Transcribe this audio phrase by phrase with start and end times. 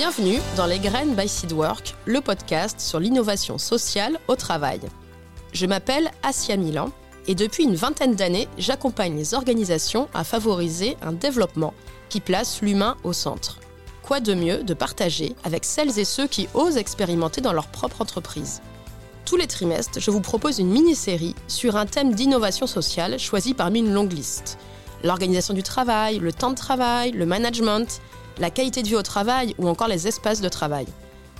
[0.00, 4.80] Bienvenue dans Les Graines by Seedwork, le podcast sur l'innovation sociale au travail.
[5.52, 6.90] Je m'appelle Asia Milan
[7.26, 11.74] et depuis une vingtaine d'années, j'accompagne les organisations à favoriser un développement
[12.08, 13.60] qui place l'humain au centre.
[14.02, 18.00] Quoi de mieux de partager avec celles et ceux qui osent expérimenter dans leur propre
[18.00, 18.62] entreprise?
[19.26, 23.80] Tous les trimestres, je vous propose une mini-série sur un thème d'innovation sociale choisi parmi
[23.80, 24.56] une longue liste.
[25.04, 28.00] L'organisation du travail, le temps de travail, le management,
[28.40, 30.86] la qualité de vie au travail ou encore les espaces de travail.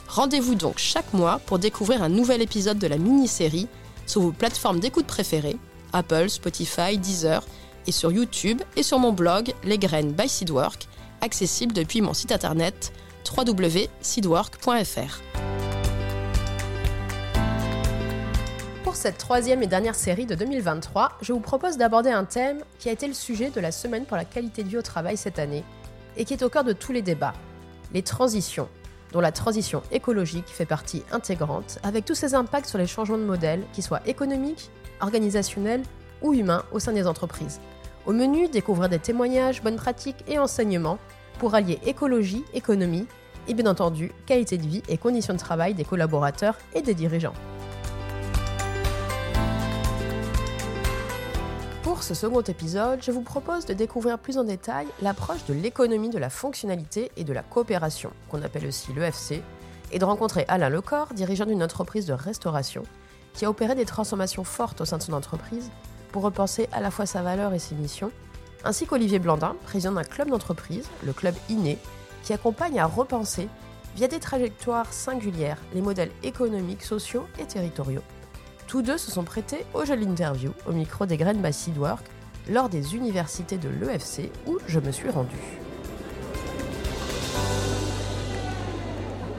[0.07, 3.69] Rendez-vous donc chaque mois pour découvrir un nouvel épisode de la mini-série
[4.07, 5.57] sur vos plateformes d'écoute préférées,
[5.93, 7.43] Apple, Spotify, Deezer,
[7.87, 10.87] et sur YouTube et sur mon blog Les Graines by Seedwork,
[11.23, 12.93] accessible depuis mon site internet
[13.27, 15.21] www.seedwork.fr.
[18.85, 22.89] Pour cette troisième et dernière série de 2023, je vous propose d'aborder un thème qui
[22.89, 25.39] a été le sujet de la semaine pour la qualité de vie au travail cette
[25.39, 25.65] année
[26.17, 27.35] et qui est au cœur de tous les débats,
[27.93, 28.69] les transitions,
[29.13, 33.25] dont la transition écologique fait partie intégrante, avec tous ses impacts sur les changements de
[33.25, 35.83] modèle, qu'ils soient économiques, organisationnels
[36.23, 37.61] ou humains au sein des entreprises.
[38.07, 40.99] Au menu, découvrir des témoignages, bonnes pratiques et enseignements
[41.39, 43.07] pour allier écologie, économie
[43.49, 47.35] et bien entendu qualité de vie et conditions de travail des collaborateurs et des dirigeants.
[51.91, 56.09] Pour ce second épisode, je vous propose de découvrir plus en détail l'approche de l'économie
[56.09, 59.43] de la fonctionnalité et de la coopération, qu'on appelle aussi l'EFC,
[59.91, 62.85] et de rencontrer Alain Lecor, dirigeant d'une entreprise de restauration,
[63.35, 65.73] qui a opéré des transformations fortes au sein de son entreprise
[66.13, 68.13] pour repenser à la fois sa valeur et ses missions,
[68.63, 71.77] ainsi qu'Olivier Blandin, président d'un club d'entreprise, le club INE,
[72.23, 73.49] qui accompagne à repenser,
[73.97, 78.05] via des trajectoires singulières, les modèles économiques, sociaux et territoriaux.
[78.71, 82.07] Tous deux se sont prêtés au jeu de l'interview au micro des graines by Seedwork
[82.49, 85.35] lors des universités de l'EFC où je me suis rendu.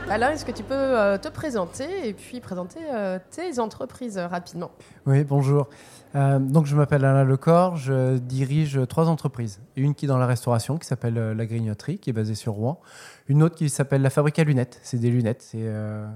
[0.09, 4.27] Alain, est-ce que tu peux euh, te présenter et puis présenter euh, tes entreprises euh,
[4.27, 4.71] rapidement?
[5.05, 5.69] Oui, bonjour.
[6.13, 9.61] donc je m'appelle Alain Lecor, je dirige trois entreprises.
[9.77, 12.81] Une qui est dans la restauration, qui s'appelle La Grignoterie, qui est basée sur Rouen.
[13.29, 15.65] Une autre qui s'appelle La Fabrique à lunettes, c'est des lunettes, c'est,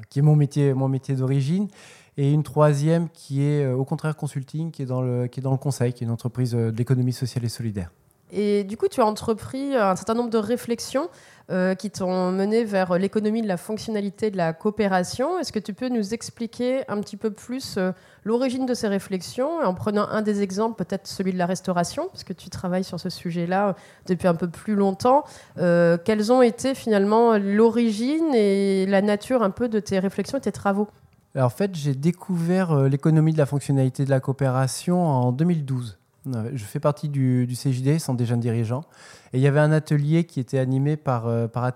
[0.09, 1.69] qui est mon métier, mon métier d'origine
[2.17, 5.43] et une troisième qui est euh, au contraire consulting, qui est dans le, qui est
[5.43, 7.91] dans le conseil, qui est une entreprise euh, de l'économie sociale et solidaire.
[8.31, 11.09] Et du coup, tu as entrepris un certain nombre de réflexions
[11.51, 15.37] euh, qui t'ont mené vers l'économie de la fonctionnalité de la coopération.
[15.37, 17.77] Est-ce que tu peux nous expliquer un petit peu plus
[18.23, 22.23] l'origine de ces réflexions, en prenant un des exemples, peut-être celui de la restauration, parce
[22.23, 23.75] que tu travailles sur ce sujet-là
[24.07, 25.23] depuis un peu plus longtemps.
[25.55, 30.51] quelles ont été finalement l'origine et la nature un peu de tes réflexions et tes
[30.51, 30.89] travaux?
[31.43, 35.97] En fait, j'ai découvert euh, l'économie de la fonctionnalité de la coopération en 2012.
[36.53, 38.83] Je fais partie du, CJD, Centre des jeunes dirigeants.
[39.31, 41.69] Et il y avait un atelier qui était animé par, euh, par.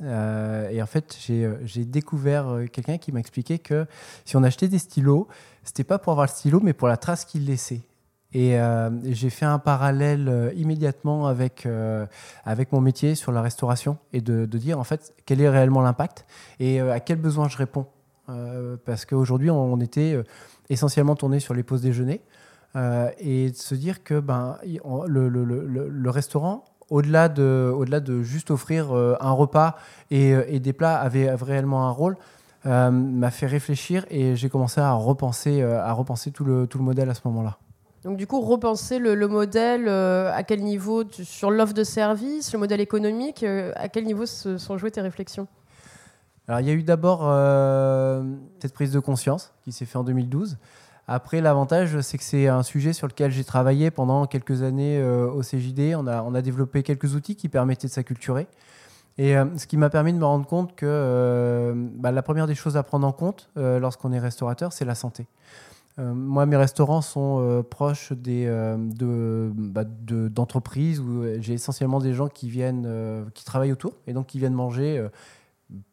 [0.00, 3.86] Euh, et en fait, j'ai découvert quelqu'un qui m'a expliqué que
[4.24, 5.28] si on achetait des stylos,
[5.64, 7.82] c'était pas pour avoir le stylo, mais pour la trace qu'il laissait.
[8.32, 8.56] Et
[9.10, 11.66] j'ai fait un parallèle immédiatement avec,
[12.44, 15.82] avec mon métier sur la restauration et de, de dire en fait quel est réellement
[15.82, 16.24] l'impact
[16.60, 17.86] et à quel besoin je réponds.
[18.30, 20.24] Euh, parce qu'aujourd'hui, on, était euh,
[20.68, 22.20] essentiellement tourné sur les pauses déjeuner.
[22.76, 28.92] Euh, et de se dire que ben, le, restaurant, au-delà de, au de juste offrir
[28.92, 29.76] un repas
[30.10, 32.16] et, et, des plats, avait, réellement un rôle,
[32.64, 37.10] m'a fait réfléchir et j'ai commencé à repenser, à repenser tout, le, tout le modèle
[37.10, 37.58] à ce moment-là.
[38.04, 42.80] Donc du coup, repenser le, modèle, à quel niveau, sur l'offre de service, le modèle
[42.80, 43.42] économique,
[43.74, 45.48] à quel niveau se sont jouées tes réflexions?
[46.50, 48.24] Alors, il y a eu d'abord euh,
[48.58, 50.58] cette prise de conscience qui s'est faite en 2012.
[51.06, 55.30] Après, l'avantage, c'est que c'est un sujet sur lequel j'ai travaillé pendant quelques années euh,
[55.30, 55.94] au CJD.
[55.96, 58.48] On a, on a développé quelques outils qui permettaient de s'acculturer.
[59.16, 62.56] Et euh, ce qui m'a permis de me rendre compte que bah, la première des
[62.56, 65.28] choses à prendre en compte lorsqu'on est restaurateur, c'est la santé.
[65.98, 68.50] moi, mes restaurants sont proches des,
[69.54, 74.40] bah, d'entreprises où j'ai essentiellement des gens qui viennent, qui travaillent autour et donc qui
[74.40, 75.08] viennent manger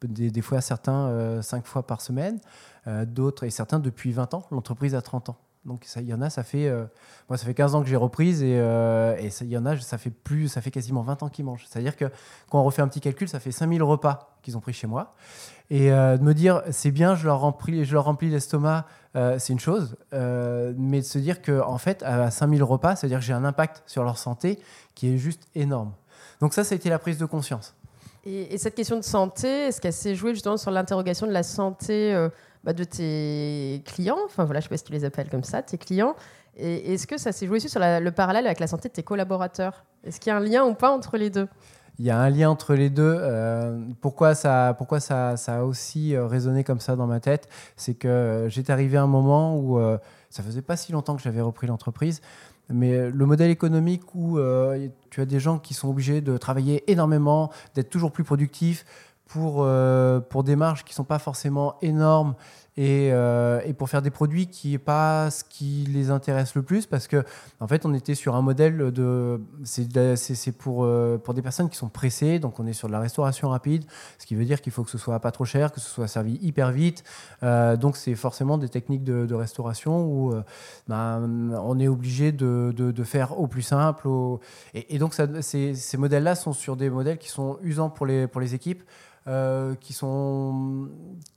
[0.03, 2.39] des, fois certains euh, cinq fois par semaine,
[2.87, 5.37] euh, d'autres et certains depuis 20 ans, l'entreprise a 30 ans.
[5.65, 6.85] Donc ça, il y en a, ça fait, euh,
[7.27, 9.97] moi ça fait 15 ans que j'ai reprise et, et il y en a, ça
[9.97, 11.65] fait plus, ça fait quasiment 20 ans qu'ils mangent.
[11.67, 12.05] C'est-à-dire que
[12.49, 15.13] quand on refait un petit calcul, ça fait 5000 repas qu'ils ont pris chez moi.
[15.69, 19.59] Et de me dire, c'est bien, je leur remplis, je leur remplis l'estomac, c'est une
[19.59, 23.43] chose, mais de se dire que en fait, à 5000 repas, c'est-à-dire que j'ai un
[23.43, 24.59] impact sur leur santé
[24.95, 25.91] qui est juste énorme.
[26.39, 27.75] Donc ça, ça a été la prise de conscience.
[28.25, 32.13] Et, cette question de santé, est-ce qu'elle s'est jouée justement sur l'interrogation de la santé
[32.13, 32.29] euh,
[32.63, 35.43] bah, de tes clients Enfin voilà, je ne sais pas si tu les appelles comme
[35.43, 36.15] ça, tes clients.
[36.57, 39.03] Et est-ce que ça s'est joué aussi sur le parallèle avec la santé de tes
[39.03, 39.85] collaborateurs?
[40.03, 41.47] Est-ce qu'il y a un lien ou pas entre les deux?
[41.99, 43.21] Il y a un lien entre les deux.
[44.01, 47.47] pourquoi ça, pourquoi ça, ça, a aussi résonné comme ça dans ma tête?
[47.75, 49.79] C'est que j'étais arrivé à un moment où
[50.31, 52.21] ça faisait pas si longtemps que j'avais repris l'entreprise.
[52.69, 54.39] Mais le modèle économique où
[55.09, 58.85] tu as des gens qui sont obligés de travailler énormément, d'être toujours plus productifs
[59.25, 59.65] pour,
[60.29, 62.35] pour des marges qui ne sont pas forcément énormes
[62.79, 66.85] euh, et, pour faire des produits qui n'est pas ce qui les intéresse le plus
[66.85, 67.23] parce que
[67.59, 71.77] en fait on était sur un modèle de c'est pour euh, pour des personnes qui
[71.77, 73.85] sont pressées donc on est sur de la restauration rapide
[74.19, 76.07] ce qui veut dire qu'il faut que ce soit pas trop cher que ce soit
[76.07, 77.03] servi hyper vite.
[77.41, 80.33] Euh, donc c'est forcément des techniques de, restauration où
[80.87, 84.07] ben, on est obligé de, de, faire au plus simple
[84.73, 88.27] Et, donc ces, ces modèles là sont sur des modèles qui sont usants pour les
[88.27, 88.83] pour les équipes
[89.27, 90.87] euh, qui sont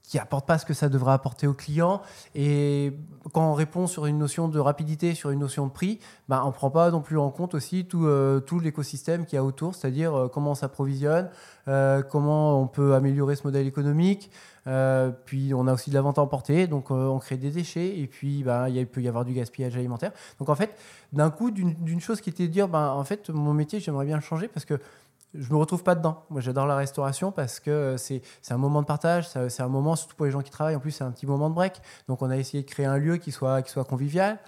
[0.02, 2.02] qui apportent pas ce que ça devrait apporter au client.
[2.34, 2.92] Et
[3.32, 6.50] quand on répond sur une notion de rapidité, sur une notion de prix, ben, on
[6.50, 9.76] prend pas non plus en compte aussi tout, euh, tout l'écosystème qu'il y a autour,
[9.76, 11.30] c'est-à-dire euh, comment on s'approvisionne,
[12.10, 14.30] comment on peut améliorer ce modèle économique.
[15.24, 18.08] puis on a aussi de la vente à emporter, donc on crée des déchets, et
[18.08, 20.10] puis ben, il peut y avoir du gaspillage alimentaire.
[20.40, 20.76] Donc en fait,
[21.12, 24.16] d'un coup, d'une chose qui était de dire, ben, en fait, mon métier, j'aimerais bien
[24.16, 24.80] le changer parce que
[25.34, 26.24] je me retrouve pas dedans.
[26.30, 30.16] Moi, j'adore la restauration parce que c'est un moment de partage, c'est un moment, surtout
[30.16, 31.80] pour les gens qui travaillent, en plus, c'est un petit moment de break.
[32.08, 34.38] Donc, on a essayé de créer un lieu qui soit, qui soit convivial.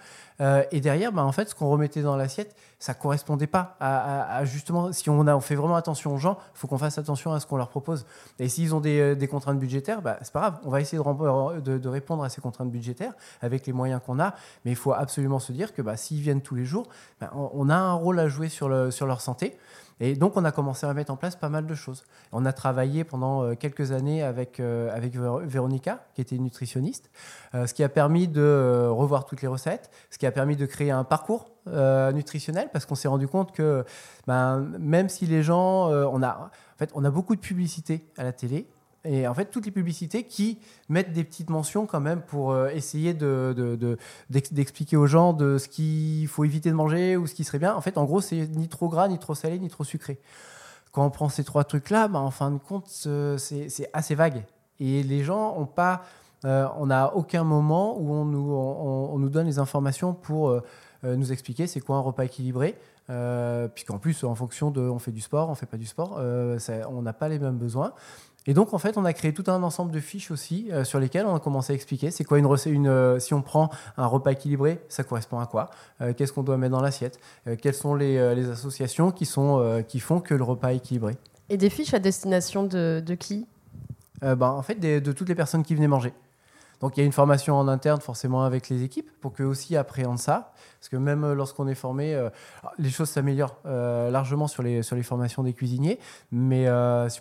[0.40, 4.44] Euh, et derrière, bah, en fait, ce qu'on remettait dans l'assiette, ça correspondait pas à,
[4.44, 7.32] justement, si on, a, on fait vraiment attention aux gens, il faut qu'on fasse attention
[7.32, 8.06] à ce qu'on leur propose.
[8.40, 11.00] Et s'ils ont des, euh, des, contraintes budgétaires, bah, c'est pas grave, on va essayer
[11.00, 14.34] de, répondre à ces contraintes budgétaires avec les moyens qu'on a.
[14.64, 16.88] Mais il faut absolument se dire que bah, s'ils viennent tous les jours,
[17.20, 19.56] bah, on, a un rôle à jouer sur, le, sur leur santé.
[20.00, 22.04] Et donc, on a commencé à mettre en place pas mal de choses.
[22.32, 27.10] On a travaillé pendant euh, quelques années avec, euh, avec Véronica, qui était nutritionniste,
[27.54, 30.66] euh, ce qui a permis de revoir toutes les recettes, ce qui a permis de
[30.66, 33.84] créer un parcours nutritionnel, parce qu'on s'est rendu compte que
[34.26, 38.24] ben, même si les gens, on, a, en fait, on a beaucoup de publicité à
[38.24, 38.66] la télé,
[39.04, 40.58] et en fait, toutes les publicités qui
[40.88, 45.69] mettent des petites mentions quand même pour euh, essayer d'expliquer de, aux gens de ce
[45.69, 47.75] qu'il faut éviter de manger ou ce qui serait bien.
[47.75, 50.20] En fait, en gros, c'est ni trop gras, ni trop salé, ni trop sucré.
[50.93, 54.44] Quand on prend ces trois trucs-là, bah, en fin de compte, c'est assez vague.
[54.78, 56.02] Et les gens n'ont pas.
[56.44, 60.60] Euh, on n'a aucun moment où on nous, on, nous, donne les informations pour euh,
[61.05, 62.76] nous expliquer c'est quoi un repas équilibré.
[63.75, 67.02] puisqu'en plus, en fonction de on fait du sport, on fait pas du sport, on
[67.02, 67.94] n'a pas les mêmes besoins.
[68.46, 70.98] Et donc, en fait, on a créé tout un ensemble de fiches aussi euh, sur
[70.98, 72.72] lesquelles on a commencé à expliquer c'est quoi une recette.
[72.72, 76.42] Une, euh, si on prend un repas équilibré, ça correspond à quoi euh, Qu'est-ce qu'on
[76.42, 77.20] doit mettre dans l'assiette
[77.60, 78.18] Quelles sont les,
[78.50, 81.16] associations qui, sont, qui font que le repas est équilibré
[81.48, 83.46] Et des fiches à destination de, qui?
[84.20, 86.12] Ben, En fait, de toutes les personnes qui venaient manger.
[86.82, 89.76] Donc il y a une formation en interne forcément avec les équipes pour qu'eux aussi
[89.76, 90.52] appréhendent ça.
[90.81, 92.29] Parce que même euh, lorsqu'on est formé, euh,
[92.76, 96.00] les choses s'améliorent euh, largement sur les, sur les formations des cuisiniers.
[96.32, 96.67] Mais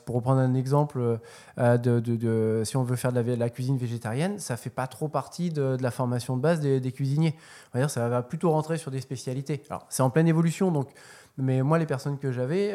[0.05, 1.19] pour reprendre un exemple,
[1.57, 5.77] de, si on veut faire de la, cuisine végétarienne, ça fait pas trop partie de,
[5.79, 7.35] la formation de base des, cuisiniers.
[7.73, 9.61] On va dire, ça va plutôt rentrer sur des spécialités.
[9.69, 10.89] Alors c'est en pleine évolution, donc
[11.37, 12.73] mais moi, les personnes que j'avais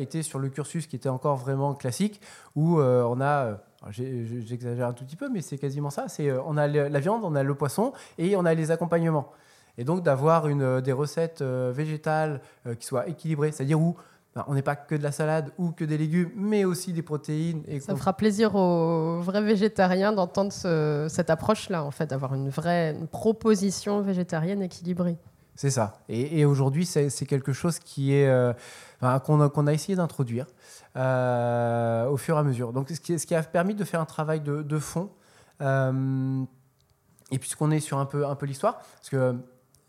[0.00, 2.20] étaient sur le cursus qui était encore vraiment classique,
[2.54, 3.58] où on a
[3.90, 6.08] J'exagère un tout petit peu, mais c'est quasiment ça.
[6.08, 9.32] C'est euh, on a la viande, on a le poisson et on a les accompagnements.
[9.78, 12.40] Et donc d'avoir une euh, des recettes euh, végétales
[12.78, 13.96] qui soient équilibrées, c'est-à-dire où
[14.34, 17.02] ben, on n'est pas que de la salade ou que des légumes, mais aussi des
[17.02, 17.62] protéines.
[17.68, 20.52] Et ça fera plaisir aux vrais végétariens d'entendre
[21.08, 25.16] cette approche-là, en fait, d'avoir une vraie proposition végétarienne équilibrée.
[25.54, 26.00] C'est ça.
[26.10, 28.28] Et, aujourd'hui, c'est quelque chose qui est
[29.00, 30.46] qu'on a, essayé d'introduire.
[30.96, 32.72] Euh, au fur et à mesure.
[32.72, 35.10] Donc, ce qui, a permis de faire un travail de, fond.
[35.60, 36.42] Euh,
[37.30, 39.36] et puisqu'on est sur un peu, l'histoire, parce que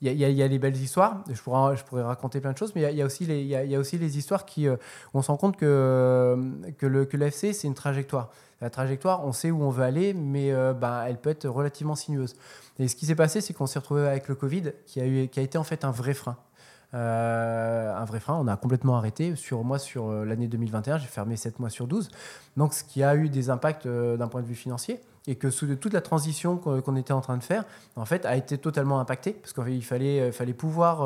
[0.02, 3.02] il y, a les belles histoires, je pourrais, raconter plein de choses, mais il y,
[3.02, 4.76] a aussi les, histoires qui, euh,
[5.16, 6.38] on se rend compte que,
[6.82, 8.30] le, que l'FC, c'est une trajectoire.
[8.62, 12.36] La trajectoire, on sait où on veut aller, mais bah, elle peut être relativement sinueuse.
[12.80, 15.58] Et ce qui s'est passé, c'est qu'on s'est retrouvé avec le Covid, qui a été
[15.58, 16.38] en fait un vrai frein.
[16.94, 18.38] Euh, un vrai frein.
[18.40, 19.36] On a complètement arrêté.
[19.36, 22.10] Sur moi, sur euh, l'année 2021, j'ai fermé 7 mois sur 12.
[22.56, 25.50] Donc, ce qui a eu des impacts euh, d'un point de vue financier et que
[25.50, 27.66] sous, toute la transition qu'on était en train de faire,
[27.98, 31.00] en fait, a été totalement impacté parce qu'il fallait, fallait, pouvoir,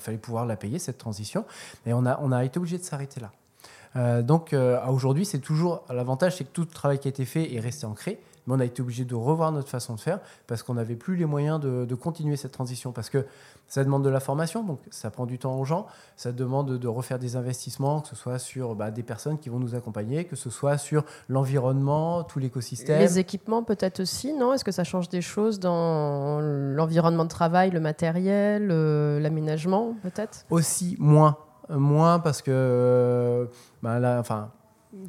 [0.00, 1.44] fallait pouvoir la payer, cette transition.
[1.86, 4.22] Et on a, on a été obligé de s'arrêter là.
[4.22, 4.52] donc,
[4.88, 7.86] aujourd'hui, c'est toujours l'avantage, c'est que tout le travail qui a été fait est resté
[7.86, 10.96] ancré mais on a été obligé de revoir notre façon de faire parce qu'on n'avait
[10.96, 12.92] plus les moyens de, continuer cette transition.
[12.92, 13.26] Parce que
[13.66, 16.88] ça demande de la formation, donc ça prend du temps aux gens, ça demande de
[16.88, 20.36] refaire des investissements, que ce soit sur bah, des personnes qui vont nous accompagner, que
[20.36, 22.98] ce soit sur l'environnement, tout l'écosystème.
[23.00, 24.52] Les équipements peut-être aussi, non?
[24.52, 30.46] Est-ce que ça change des choses dans l'environnement de travail, le matériel, euh, l'aménagement peut-être?
[30.50, 31.36] Aussi moins
[31.78, 33.48] moins parce que,
[33.82, 34.50] bah, là, enfin,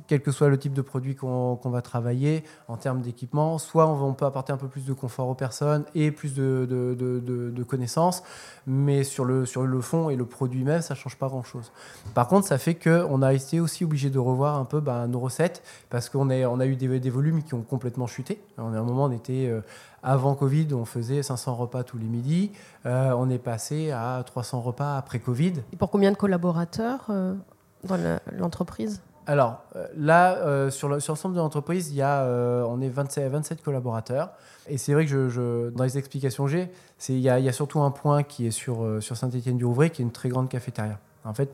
[0.07, 4.13] quel que soit le type de produit qu'on va travailler en termes d'équipement, soit on,
[4.13, 8.23] peut apporter un peu plus de confort aux personnes et plus de, connaissances,
[8.67, 9.45] mais sur le,
[9.81, 11.71] fond et le produit même, ça ne change pas grand-chose.
[12.13, 15.19] Par contre, ça fait qu'on a été aussi obligé de revoir un peu bah, nos
[15.19, 18.41] recettes, parce qu'on on a eu des, volumes qui ont complètement chuté.
[18.57, 19.47] à un moment, on était...
[19.47, 19.61] Euh,
[20.03, 22.51] avant Covid, on faisait 500 repas tous les midis.
[22.87, 25.53] Euh, on est passé à 300 repas après Covid.
[25.71, 27.35] Et pour combien de collaborateurs euh,
[27.83, 29.01] dans l'entreprise?
[29.27, 34.31] Alors euh, là, euh, sur l'ensemble de l'entreprise, euh, on est 27, 27 collaborateurs.
[34.67, 36.71] Et c'est vrai que dans les explications que j'ai,
[37.09, 40.29] il y, a surtout un point qui est sur, sur Saint-Étienne-du-Rouvray, qui est une très
[40.29, 40.99] grande cafétéria.
[41.25, 41.51] En fait,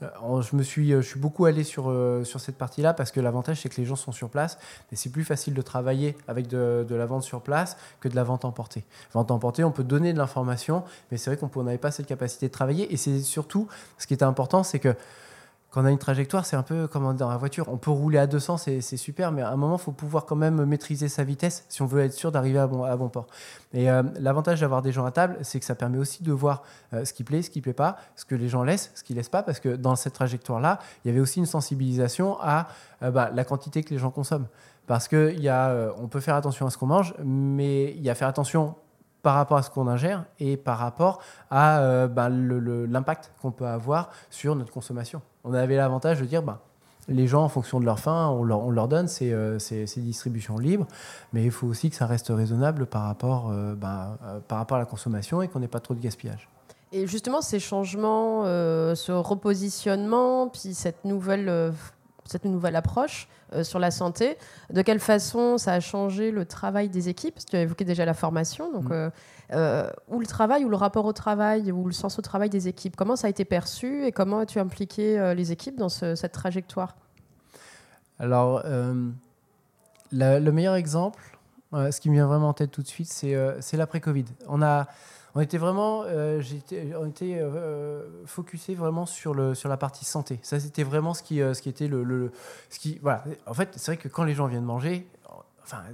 [0.00, 3.68] je, me suis, je suis beaucoup allé sur, sur cette partie-là parce que l'avantage, c'est
[3.68, 4.58] que les gens sont sur place.
[4.90, 8.16] Et c'est plus facile de travailler avec de, de, la vente sur place que de
[8.16, 8.84] la vente emportée.
[9.12, 12.48] Vente emportée, on peut donner de l'information, mais c'est vrai qu'on n'avait pas cette capacité
[12.48, 12.92] de travailler.
[12.92, 14.96] Et c'est surtout, ce qui était important, c'est que
[15.70, 17.68] quand on a une trajectoire, c'est un peu comme dans la voiture.
[17.68, 20.34] On peut rouler à 200, c'est super, mais à un moment, il faut pouvoir quand
[20.34, 23.28] même maîtriser sa vitesse si on veut être sûr d'arriver à bon, à port.
[23.72, 26.64] Et euh, l'avantage d'avoir des gens à table, c'est que ça permet aussi de voir
[26.92, 29.14] euh, ce qui plaît, ce qui plaît pas, ce que les gens laissent, ce qu'ils
[29.14, 32.66] laissent pas, parce que dans cette trajectoire-là, il y avait aussi une sensibilisation à
[33.04, 34.48] euh, bah, la quantité que les gens consomment.
[34.88, 35.30] Parce qu'on
[35.98, 38.74] on peut faire attention à ce qu'on mange, mais il y a faire attention
[39.22, 44.10] par rapport à ce qu'on ingère et par rapport à ben, l'impact qu'on peut avoir
[44.30, 45.22] sur notre consommation.
[45.44, 46.58] On avait l'avantage de dire, ben,
[47.08, 49.86] les gens, en fonction de leur faim, on leur, on leur donne ces, euh, ces,
[50.00, 50.86] distributions libres,
[51.32, 54.16] mais il faut aussi que ça reste raisonnable par rapport, euh, ben,
[54.48, 56.48] par rapport à la consommation et qu'on n'ait pas trop de gaspillage.
[56.92, 61.72] Et justement, ces changements, ce repositionnement, puis cette nouvelle
[62.30, 64.38] cette nouvelle approche euh, sur la santé.
[64.72, 67.34] De quelle façon ça a changé le travail des équipes?
[67.34, 68.92] Parce que tu as évoqué déjà la formation, donc mm.
[68.92, 69.10] euh,
[69.52, 72.68] euh, ou le travail, ou le rapport au travail, ou le sens au travail des
[72.68, 72.94] équipes.
[72.96, 76.96] Comment ça a été perçu et comment as-tu impliqué les équipes dans cette trajectoire?
[78.20, 78.62] Alors,
[80.12, 81.36] le meilleur exemple,
[81.72, 84.26] ce qui me vient vraiment en tête tout de suite, c'est l'après-Covid.
[84.46, 84.86] On a
[85.34, 86.42] on était vraiment, euh,
[86.98, 90.38] on était euh, focusé vraiment sur le sur la partie santé.
[90.42, 92.32] Ça, c'était vraiment ce qui, euh, était le, le,
[92.68, 93.24] ce qui, voilà.
[93.46, 95.06] En fait, c'est vrai que quand les gens viennent manger,
[95.72, 95.84] Enfin,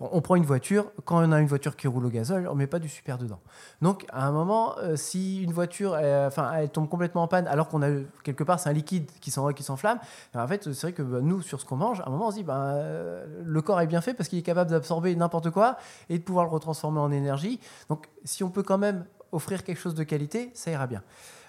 [0.00, 2.66] on, prend une voiture, quand on a une voiture qui roule au gazole, on met
[2.66, 3.40] pas du super dedans.
[3.80, 5.92] Donc, à un moment, euh, si une voiture,
[6.26, 7.88] enfin, elle tombe complètement en panne, alors qu'on a
[8.22, 9.98] quelque part, c'est un liquide qui s'enflamme,
[10.34, 12.28] ben, en fait, c'est vrai que ben, nous, sur ce qu'on mange, à un moment,
[12.28, 15.50] on se dit, euh, le corps est bien fait parce qu'il est capable d'absorber n'importe
[15.50, 15.78] quoi
[16.10, 17.60] et de pouvoir le retransformer en énergie.
[17.88, 21.02] Donc, si on peut quand même offrir quelque chose de qualité, ça ira bien.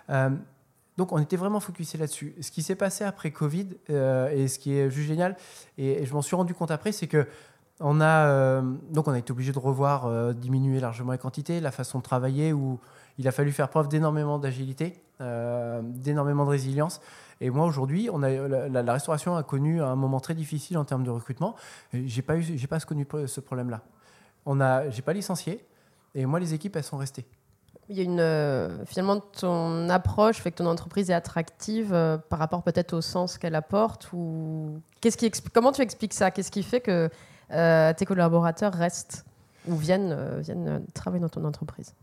[0.09, 0.29] Euh,
[0.97, 2.35] donc on était vraiment focusé là-dessus.
[2.39, 5.35] Ce qui s'est passé après Covid, et ce qui est juste génial,
[5.77, 7.27] et je m'en suis rendu compte après, c'est que
[7.79, 11.59] on a, euh, donc on a été obligé de revoir, euh, diminuer largement les quantités,
[11.59, 12.79] la façon de travailler, où
[13.17, 17.01] il a fallu faire preuve d'énormément d'agilité, euh, d'énormément de résilience.
[17.41, 21.03] Et moi aujourd'hui, on a la, restauration a connu un moment très difficile en termes
[21.03, 21.55] de recrutement.
[21.93, 22.35] J'ai pas
[22.69, 23.81] pas connu ce problème-là.
[24.45, 25.65] On a, j'ai pas licencié,
[26.13, 27.25] et moi les équipes elles sont restées.
[27.89, 31.89] Il y a une finalement ton approche fait que ton entreprise est attractive
[32.29, 36.31] par rapport peut-être au sens qu'elle apporte ou qu'est-ce comment tu expliques ça?
[36.31, 37.09] Qu'est-ce qui fait que
[37.49, 39.25] tes collaborateurs restent
[39.67, 41.93] ou viennent, euh, viennent travailler dans ton entreprise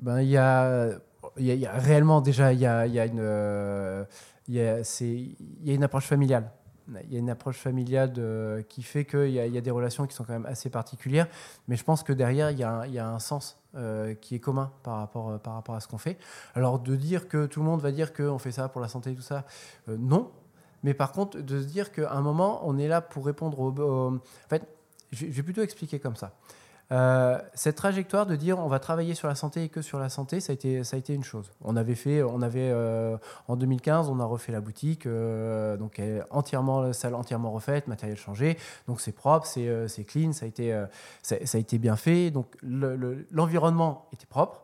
[0.00, 0.90] ben, Il y, a,
[1.38, 4.06] y, a, réellement déjà il y a, y a une,
[4.48, 6.50] y a, y a une approche familiale.
[7.04, 8.14] Il y a une approche familiale
[8.68, 11.28] qui fait qu'il y, y, a des relations qui sont quand même assez particulières,
[11.68, 14.72] mais je pense que derrière, il y, y, a un sens euh, qui est commun
[14.82, 16.18] par rapport, par rapport à ce qu'on fait.
[16.56, 19.14] Alors de dire que tout le monde va dire qu'on fait ça pour la santé
[19.14, 19.44] tout ça,
[19.86, 20.32] non,
[20.82, 23.70] mais par contre, de se dire qu'à un moment, on est là pour répondre aux.
[23.80, 24.66] En fait,
[25.12, 26.32] je vais plutôt expliquer comme ça.
[26.92, 30.08] Euh, cette trajectoire de dire on va travailler sur la santé et que sur la
[30.08, 31.52] santé, ça a été, ça a été une chose.
[31.62, 36.02] On avait fait, on avait euh, en 2015, on a refait la boutique, euh, donc
[36.30, 38.58] entièrement la salle entièrement refaite, matériel changé,
[38.88, 40.84] donc c'est propre, c'est clean, ça a été,
[41.22, 44.60] ça, a été bien fait, donc l'environnement était propre.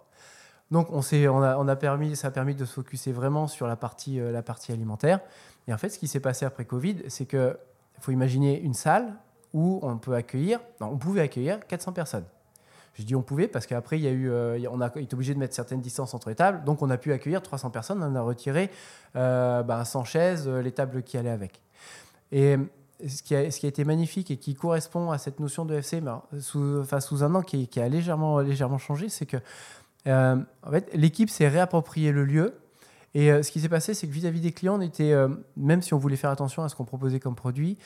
[0.72, 3.68] Donc on, on, a, on a permis, ça a permis de se focuser vraiment sur
[3.68, 5.20] la partie, la partie alimentaire.
[5.68, 7.56] Et en fait, ce qui s'est passé après Covid, c'est qu'il
[8.00, 9.14] faut imaginer une salle
[9.52, 12.24] où on peut accueillir, on pouvait accueillir 400 personnes.
[12.94, 15.34] Je dis on pouvait parce qu'après, il y a eu, euh, on a été obligé
[15.34, 18.02] de mettre certaines distances entre les tables, donc on a pu accueillir 300 personnes.
[18.02, 18.70] On a retiré
[19.16, 21.60] euh, ben, sans chaise euh, les tables qui allaient avec.
[22.32, 22.56] Et
[23.06, 26.80] ce qui, a, été magnifique et qui correspond à cette notion de FC, ben, sous,
[26.80, 29.36] enfin, sous un an qui, a légèrement, changé, c'est que
[30.94, 32.54] l'équipe s'est réapproprié le lieu
[33.14, 35.82] et euh, ce qui s'est passé, c'est que vis-à-vis des clients, on était, euh, même
[35.82, 37.78] si on voulait faire attention à ce qu'on proposait comme produit,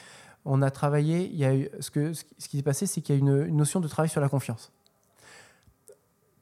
[0.44, 1.26] on a travaillé.
[1.26, 3.46] Il y a eu, ce, que, ce qui s'est passé, c'est qu'il y a une,
[3.46, 4.72] une notion de travail sur la confiance.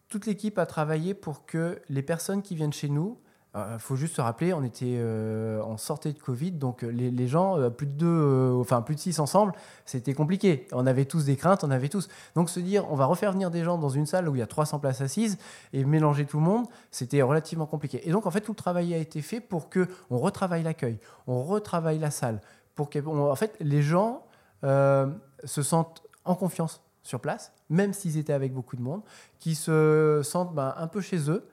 [0.09, 3.19] Toute l'équipe a travaillé pour que les personnes qui viennent chez nous
[3.55, 6.88] il euh, faut juste se rappeler, on était euh, en sortie de Covid, donc euh,
[6.88, 9.52] les, gens, plus de deux, enfin plus de six ensemble,
[9.87, 10.67] c'était compliqué.
[10.73, 12.09] On avait tous des craintes, on avait tous.
[12.35, 14.43] Donc se dire, on va refaire venir des gens dans une salle où il y
[14.43, 15.38] a 300 places assises
[15.73, 18.07] et mélanger tout le monde, c'était relativement compliqué.
[18.07, 20.99] Et donc en fait, tout le travail a été fait pour que on retravaille l'accueil,
[21.26, 22.43] on retravaille la salle,
[22.75, 24.25] pour que, en fait, les gens
[24.62, 29.00] se sentent en confiance sur place, même s'ils étaient avec beaucoup de monde,
[29.38, 31.49] qui se sentent ben, un peu chez eux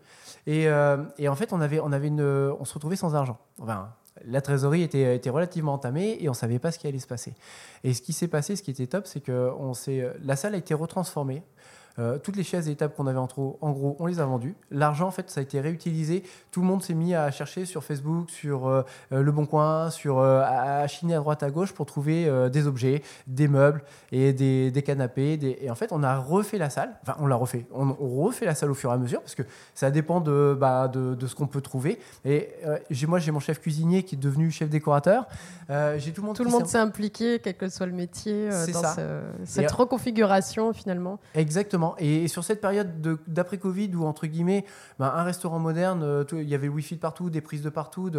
[0.48, 1.78] euh, et, en fait, on, avait,
[2.08, 3.38] une, on se retrouvait sans argent.
[3.62, 3.90] Enfin,
[4.24, 7.08] la trésorerie était, était relativement entamée et on ne savait pas ce qui allait se
[7.08, 7.34] passer.
[7.84, 9.74] Et ce qui s'est passé, ce qui était top, c'est que on
[10.24, 11.44] la salle a été retransformée.
[11.98, 14.26] Euh, toutes les chaises et étapes qu'on avait en, trop, en gros, on les a
[14.26, 14.56] vendues.
[14.70, 16.24] L'argent, en fait, ça a été réutilisé.
[16.52, 18.84] Tout le monde s'est mis à chercher sur Facebook, sur euh,
[19.14, 23.02] euh, Le Bon Coin, sur, à chiner à droite, à gauche pour trouver des objets,
[23.28, 25.40] des meubles et des, des canapés.
[25.62, 26.98] Et en fait, on a refait la salle.
[27.02, 27.66] Enfin, on l'a refait.
[27.74, 30.88] On, refait la salle au fur et à mesure parce que ça dépend de, bah,
[30.88, 32.00] de, de ce qu'on peut trouver.
[32.24, 32.50] Et
[33.08, 35.28] moi, j'ai mon chef cuisinier qui est devenu chef décorateur.
[35.70, 38.96] j'ai tout le monde, tout le monde s'est impliqué, quel que soit le métier, dans
[39.46, 41.20] cette reconfiguration finalement.
[41.34, 41.85] Exactement.
[41.98, 44.66] Et, sur cette période d'après-Covid où, entre guillemets,
[45.00, 47.70] ben, un restaurant moderne, euh, il y avait le Wi-Fi de partout, des prises de
[47.70, 48.12] partout,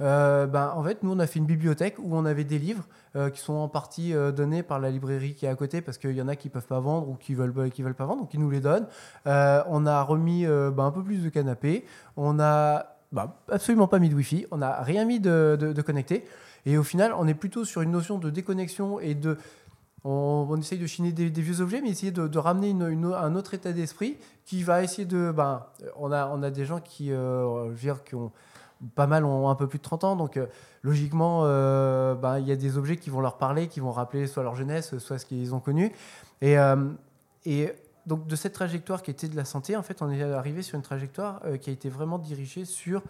[0.00, 2.84] euh, ben, en fait, nous, on a fait une bibliothèque où on avait des livres
[3.16, 6.12] euh, qui sont en partie donnés par la librairie qui est à côté parce qu'il
[6.12, 8.06] y en a qui ne peuvent pas vendre ou qui ne veulent, qui veulent pas
[8.06, 8.86] vendre, donc ils nous les donnent.
[9.26, 11.84] on a remis ben, un peu plus de canapés.
[12.16, 12.86] On a
[13.50, 14.46] absolument pas mis de Wi-Fi.
[14.50, 16.24] On n'a rien mis de connecté.
[16.66, 19.38] Et au final, on est plutôt sur une notion de déconnexion et de
[20.04, 24.16] on, essaye de chiner des, vieux objets, mais essayer de, ramener un autre état d'esprit
[24.44, 25.32] qui va essayer de.
[25.32, 28.32] Ben, on, a, on a des gens qui, euh, dire, qui ont
[28.94, 30.46] pas mal ont un peu plus de 30 ans, donc euh,
[30.82, 34.28] logiquement, euh, ben, il y a des objets qui vont leur parler, qui vont rappeler
[34.28, 35.92] soit leur jeunesse, soit ce qu'ils ont connu.
[36.42, 36.56] Et,
[37.44, 37.72] et
[38.06, 40.76] donc de cette trajectoire qui était de la santé, en fait, on est arrivé sur
[40.76, 43.02] une trajectoire qui a été vraiment dirigée sur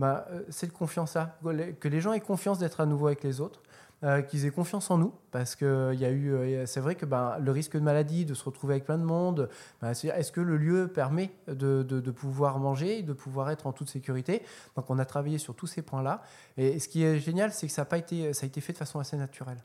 [0.00, 1.36] ben, cette confiance-là,
[1.78, 3.62] que les gens aient confiance d'être à nouveau avec les autres,
[4.04, 7.06] euh, qu'ils aient confiance en nous, parce que y a eu, euh, c'est vrai que
[7.06, 9.48] ben, le risque de maladie, de se retrouver avec plein de monde,
[9.80, 13.88] ben, est-ce que le lieu permet de, de, pouvoir manger, de pouvoir être en toute
[13.88, 14.42] sécurité?
[14.76, 16.22] Donc on a travaillé sur tous ces points-là.
[16.56, 18.72] Et ce qui est génial, c'est que ça a, pas été, ça a été fait
[18.72, 19.58] de façon assez naturelle.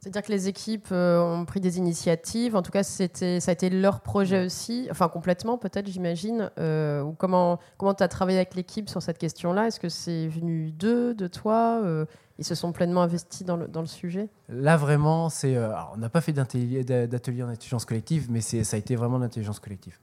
[0.00, 2.54] C'est-à-dire que les équipes euh, ont pris des initiatives.
[2.54, 4.86] En tout cas, c'était, ça a été leur projet aussi.
[4.90, 6.50] Enfin, complètement, peut-être, j'imagine.
[6.58, 9.66] Euh, ou comment tu as travaillé avec l'équipe sur cette question-là?
[9.66, 12.06] Est-ce que c'est venu d'eux, de toi euh,
[12.38, 15.58] Ils se sont pleinement investis dans le, dans le sujet Là, vraiment, c'est.
[15.92, 19.98] on n'a pas fait d'atelier en intelligence collective, mais ça a été vraiment l'intelligence collective.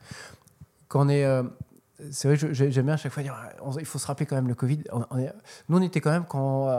[0.88, 1.26] Quand on est.
[2.12, 3.36] c'est vrai, j'aime bien à chaque fois dire
[3.80, 4.84] il faut se rappeler quand même le Covid.
[5.70, 6.70] nous, on était quand même quand,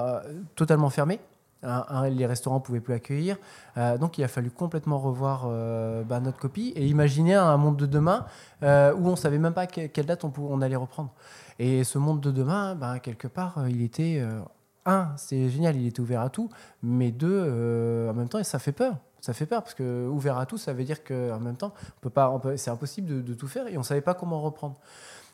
[0.54, 1.20] totalement fermés
[2.10, 3.36] les restaurants ne pouvaient plus accueillir.
[3.76, 7.76] Euh, donc il a fallu complètement revoir euh, bah, notre copie et imaginer un monde
[7.76, 8.26] de demain
[8.62, 11.12] euh, où on ne savait même pas quelle date on, allait reprendre.
[11.58, 14.22] Et ce monde de demain, bah, quelque part, il était...
[14.86, 16.48] un, c'est génial, il était ouvert à tout,
[16.82, 17.42] mais deux,
[18.08, 18.96] en même temps, ça fait peur.
[19.26, 22.00] Ça fait peur parce que ouvert à tout, ça veut dire qu'en même temps, on
[22.00, 24.76] peut pas, c'est impossible de, tout faire et on ne savait pas comment reprendre.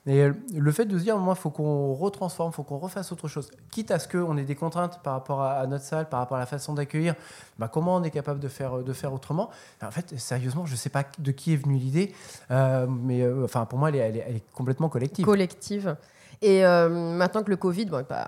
[0.06, 3.12] Et le fait de se dire, moi, il faut qu'on retransforme, il faut qu'on refasse
[3.12, 3.50] autre chose.
[3.70, 6.40] Quitte à ce qu'on ait des contraintes par rapport à, notre salle, par rapport à
[6.40, 7.14] la façon d'accueillir,
[7.58, 9.50] bah, comment on est capable de faire, de faire autrement?
[9.80, 12.14] En fait, sérieusement, je ne sais pas de qui est venue l'idée,
[12.50, 15.24] euh, mais euh, enfin, pour moi, elle est, complètement collective.
[15.24, 15.96] Collective.
[16.40, 18.26] Et euh, maintenant que le Covid, bon, pas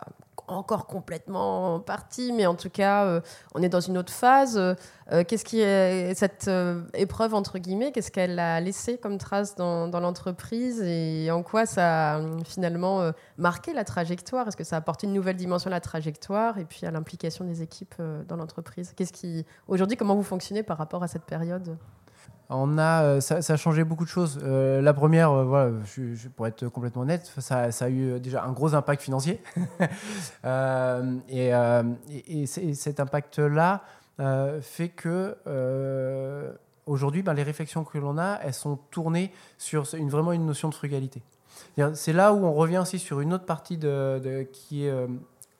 [0.48, 3.20] encore complètement parti, mais en tout cas,
[3.54, 4.60] on est dans une autre phase.
[5.26, 6.50] qu'est-ce qui est cette
[6.94, 12.16] épreuve entre guillemets Qu'est-ce qu'elle a laissé comme trace dans, l'entreprise et en quoi ça
[12.16, 14.48] a finalement marqué la trajectoire?
[14.48, 17.44] Est-ce que ça a apporté une nouvelle dimension à la trajectoire et puis à l'implication
[17.44, 18.92] des équipes dans l'entreprise?
[18.96, 21.76] Qu'est-ce qui aujourd'hui comment vous fonctionnez par rapport à cette période?
[22.50, 24.38] On a, euh, ça, a changé beaucoup de choses.
[24.42, 25.72] Euh, la première, euh, voilà,
[26.36, 29.42] pour être complètement honnête, ça, a eu déjà un gros impact financier.
[31.28, 31.52] et,
[32.46, 33.82] cet impact-là
[34.60, 35.36] fait que
[36.86, 40.68] aujourd'hui, ben, les réflexions que l'on a, elles sont tournées sur une, vraiment une notion
[40.68, 41.22] de frugalité.
[41.94, 44.92] C'est là où on revient aussi sur une autre partie de qui est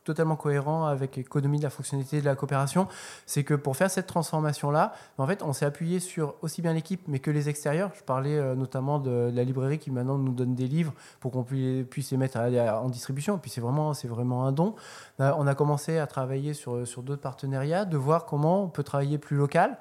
[0.05, 2.87] totalement cohérent avec l'économie de la fonctionnalité de la coopération,
[3.27, 7.03] c'est que pour faire cette transformation-là, en fait, on s'est appuyé sur aussi bien l'équipe,
[7.09, 7.91] mais que les extérieurs.
[7.95, 11.45] Je parlais euh, notamment de, la librairie qui maintenant nous donne des livres pour qu'on
[11.45, 13.39] puisse, les mettre en distribution.
[13.39, 14.75] Puis c'est vraiment, c'est vraiment un don.
[15.21, 18.83] Euh, on a commencé à travailler sur, sur d'autres partenariats, de voir comment on peut
[18.85, 19.79] travailler plus local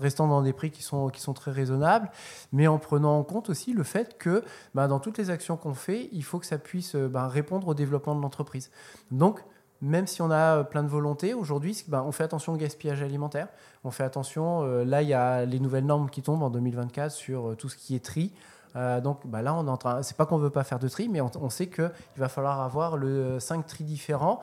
[0.00, 2.10] restant dans des prix qui sont, très raisonnables,
[2.52, 4.42] mais en prenant en compte aussi le fait que
[4.74, 7.68] bah, dans toutes les actions qu'on fait, il faut que ça puisse euh, bah, répondre
[7.68, 8.70] au développement de l'entreprise.
[9.10, 9.40] Donc,
[9.82, 13.02] même si on a euh, plein de volonté, aujourd'hui, bah, on fait attention au gaspillage
[13.02, 13.48] alimentaire.
[13.84, 17.12] On fait attention, euh, là, il y a les nouvelles normes qui tombent en 2024
[17.12, 18.32] sur tout ce qui est tri.
[18.76, 20.02] Euh, donc bah là, on est en train.
[20.02, 22.96] C'est pas qu'on veut pas faire de tri, mais on, sait qu'il va falloir avoir
[22.96, 24.40] le 5 tri différents.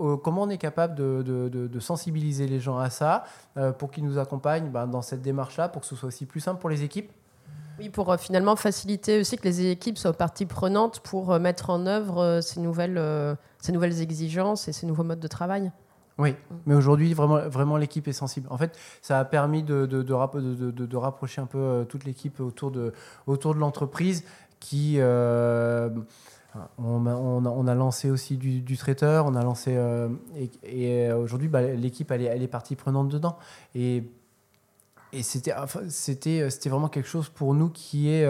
[0.00, 3.24] Euh, comment on est capable de, sensibiliser les gens à ça
[3.56, 6.40] euh, pour qu'ils nous accompagnent bah, dans cette démarche-là, pour que ce soit aussi plus
[6.40, 7.12] simple pour les équipes?
[7.78, 12.40] Oui, pour finalement faciliter aussi que les équipes soient partie prenante pour mettre en œuvre
[12.40, 15.70] ces nouvelles exigences et ces nouveaux modes de travail.
[16.18, 18.46] Oui, mais aujourd'hui, vraiment, vraiment l'équipe est sensible.
[18.50, 22.70] En fait, ça a permis de, de, de, rapprocher un peu euh, toute l'équipe autour
[22.70, 22.94] de,
[23.26, 24.24] autour de l'entreprise
[24.58, 24.94] qui.
[24.98, 25.90] Euh,
[26.78, 29.76] on, a, on, a, lancé aussi du, traiteur, on a lancé.
[29.76, 30.08] Euh,
[30.64, 33.36] et, aujourd'hui, bah, l'équipe, elle est, elle est partie prenante dedans.
[33.74, 34.04] Et,
[35.12, 35.80] et c'était enfin,
[36.64, 38.26] vraiment quelque chose pour nous qui est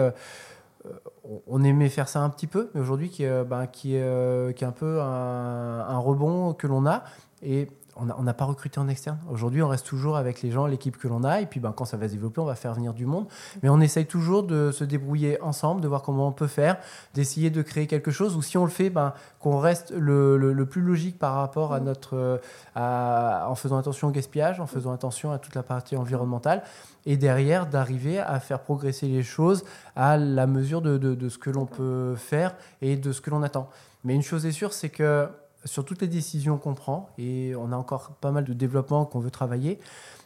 [1.47, 4.67] on aimait faire ça un petit peu, mais aujourd'hui qui, bah, qui, est, qui est
[4.67, 7.03] un peu un, un rebond que l'on a.
[7.41, 7.67] Et
[7.99, 9.17] on n'a pas recruté en externe.
[9.31, 11.41] Aujourd'hui, on reste toujours avec les gens, l'équipe que l'on a.
[11.41, 13.25] Et puis, ben, quand ça va se développer, on va faire venir du monde.
[13.63, 16.77] Mais on essaye toujours de se débrouiller ensemble, de voir comment on peut faire,
[17.13, 18.35] d'essayer de créer quelque chose.
[18.35, 22.39] Ou si on le fait, ben, qu'on reste le, plus logique par rapport à notre,
[22.75, 26.63] en faisant attention au gaspillage, en faisant attention à toute la partie environnementale.
[27.05, 29.63] Et derrière, d'arriver à faire progresser les choses
[29.95, 33.43] à la mesure de, de ce que l'on peut faire et de ce que l'on
[33.43, 33.69] attend.
[34.03, 35.27] Mais une chose est sûre, c'est que
[35.67, 39.19] sur toutes les décisions qu'on prend, et on a encore pas mal de développement qu'on
[39.19, 39.79] veut travailler,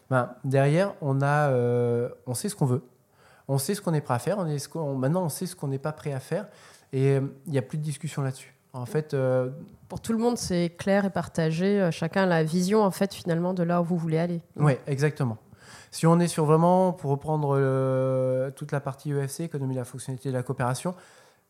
[0.09, 2.83] ben, derrière, on, a, euh, on sait ce qu'on veut,
[3.47, 5.67] on sait ce qu'on est prêt à faire, on est maintenant on sait ce qu'on
[5.67, 6.47] n'est pas prêt à faire,
[6.93, 8.53] et euh, il n'y a plus de discussion là-dessus.
[8.73, 9.49] En fait, euh,
[9.89, 11.89] pour tout le monde, c'est clair et partagé.
[11.91, 14.41] Chacun a la vision, en fait, finalement, de là où vous voulez aller.
[14.55, 15.37] Oui, exactement.
[15.91, 17.57] Si on est sur vraiment, pour reprendre
[18.51, 20.95] toute la partie EFC, économie la fonctionnalité de la coopération,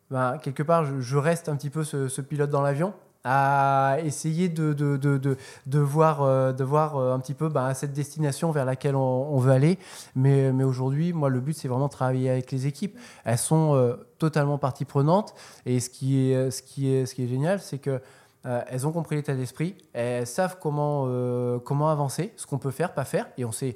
[0.10, 2.92] ben, quelque part, je, reste un petit peu ce pilote dans l'avion
[3.24, 7.74] à essayer de, de, de, de voir, euh, de voir euh, un petit peu bah,
[7.74, 9.78] cette destination vers laquelle on, veut aller.
[10.16, 12.98] Mais, mais aujourd'hui, moi, le but, c'est vraiment de travailler avec les équipes.
[13.24, 15.34] Elles sont euh, totalement partie prenante.
[15.66, 18.02] Et ce qui est, ce qui est, ce qui est génial, c'est que
[18.44, 21.08] elles ont compris l'état d'esprit, elles savent comment,
[21.64, 23.28] comment avancer, ce qu'on peut faire, pas faire.
[23.38, 23.76] Et on sait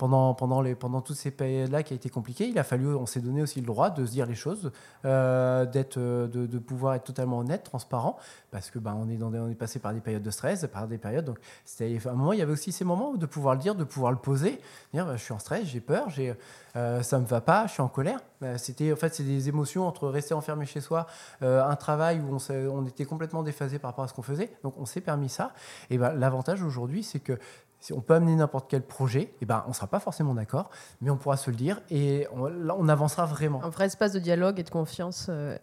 [0.00, 3.04] pendant, pendant, les, pendant toutes ces périodes-là qui a été compliqué, il a fallu, on
[3.04, 4.72] s'est donné aussi le droit de se dire les choses,
[5.04, 8.16] euh, d'être, euh, de, pouvoir être totalement honnête, transparent,
[8.50, 10.88] parce que bah, on, est dans on est passé par des périodes de stress, par
[10.88, 11.26] des périodes.
[11.26, 11.38] Donc,
[11.80, 14.10] à un moment, il y avait aussi ces moments de pouvoir le dire, de pouvoir
[14.10, 14.58] le poser,
[14.94, 16.34] dire bah, je suis en stress, j'ai peur, j'ai,
[16.76, 18.20] euh, ça me va pas, je suis en colère.
[18.40, 21.06] Bah, c'était, en fait, c'est des émotions entre rester enfermé chez soi,
[21.42, 24.50] euh, un travail où on, on, était complètement déphasé par rapport à ce qu'on faisait.
[24.62, 25.52] Donc, on s'est permis ça.
[25.90, 27.38] Et bah, l'avantage aujourd'hui, c'est que
[27.80, 30.34] si on peut amener n'importe quel projet, et eh ben, on ne sera pas forcément
[30.34, 33.64] d'accord, mais on pourra se le dire et on, on avancera vraiment.
[33.64, 35.56] Un vrai espace de dialogue et de confiance euh,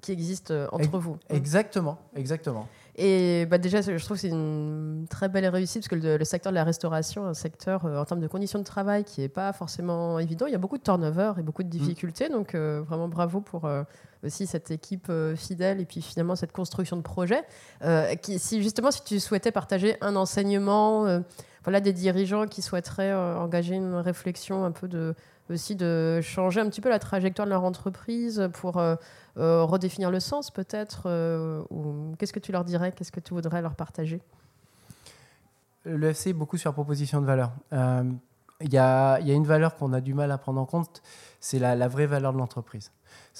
[0.00, 1.16] qui existe euh, entre vous.
[1.28, 2.68] Exactement, exactement.
[3.00, 6.50] Et bah déjà, je trouve que c'est une très belle réussite parce que le, secteur
[6.52, 9.52] de la restauration, un secteur euh, en termes de conditions de travail qui n'est pas
[9.52, 10.46] forcément évident.
[10.46, 11.78] Il y a beaucoup de turnover et beaucoup de mm.
[11.78, 12.28] difficultés.
[12.28, 13.68] Donc, vraiment bravo pour
[14.24, 17.42] aussi cette équipe euh, fidèle et puis finalement cette construction de projet.
[17.82, 21.20] Euh, qui, si justement, si tu souhaitais partager un enseignement, euh,
[21.64, 25.14] voilà, des dirigeants qui souhaiteraient engager une réflexion un peu de
[25.50, 28.80] aussi de changer un petit peu la trajectoire de leur entreprise pour
[29.36, 31.08] redéfinir le sens peut-être
[31.70, 34.20] ou qu'est-ce que tu leur dirais qu'est-ce que tu voudrais leur partager?
[35.84, 37.52] Le FC est beaucoup sur proposition de valeur.
[38.60, 41.02] Il y, a une valeur qu'on a du mal à prendre en compte
[41.40, 42.90] c'est la vraie valeur de l'entreprise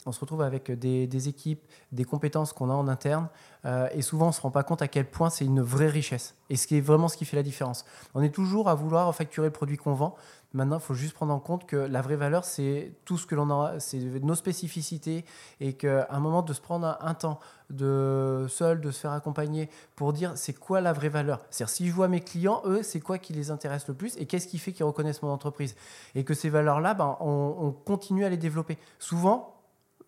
[0.07, 3.29] on se retrouve avec des, équipes, des compétences qu'on a en interne,
[3.65, 5.89] euh, et souvent on ne se rend pas compte à quel point c'est une vraie
[5.89, 6.35] richesse.
[6.51, 7.85] Et ce qui est vraiment ce qui fait la différence.
[8.15, 10.15] On est toujours à vouloir facturer le produit qu'on vend.
[10.55, 13.35] Maintenant, il faut juste prendre en compte que la vraie valeur, c'est tout ce que
[13.35, 15.27] l'on a, c'est nos spécificités,
[15.61, 19.69] et qu'à un moment de se prendre un, temps de seul, de se faire accompagner
[19.95, 21.41] pour dire c'est quoi la vraie valeur?
[21.51, 24.25] C'est-à-dire si je vois mes clients, eux, c'est quoi qui les intéresse le plus et
[24.25, 25.75] qu'est-ce qui fait qu'ils reconnaissent mon entreprise?
[26.15, 28.79] Et que ces valeurs-là, ben, on, on continue à les développer.
[28.99, 29.58] Souvent,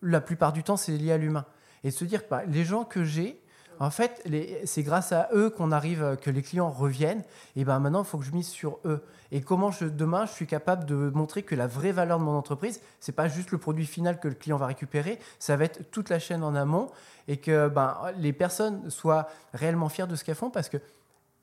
[0.01, 1.45] la plupart du temps, c'est lié à l'humain.
[1.83, 3.41] Et se dire bah, les gens que j'ai,
[3.81, 4.23] en fait,
[4.65, 7.23] c'est grâce à eux qu'on arrive, que les clients reviennent.
[7.55, 9.03] Et ben maintenant, il faut que je mise sur eux.
[9.31, 12.37] Et comment je, demain, je suis capable de montrer que la vraie valeur de mon
[12.37, 15.89] entreprise, c'est pas juste le produit final que le client va récupérer, ça va être
[15.89, 16.91] toute la chaîne en amont
[17.27, 20.77] et que ben, les personnes soient réellement fières de ce qu'elles font parce que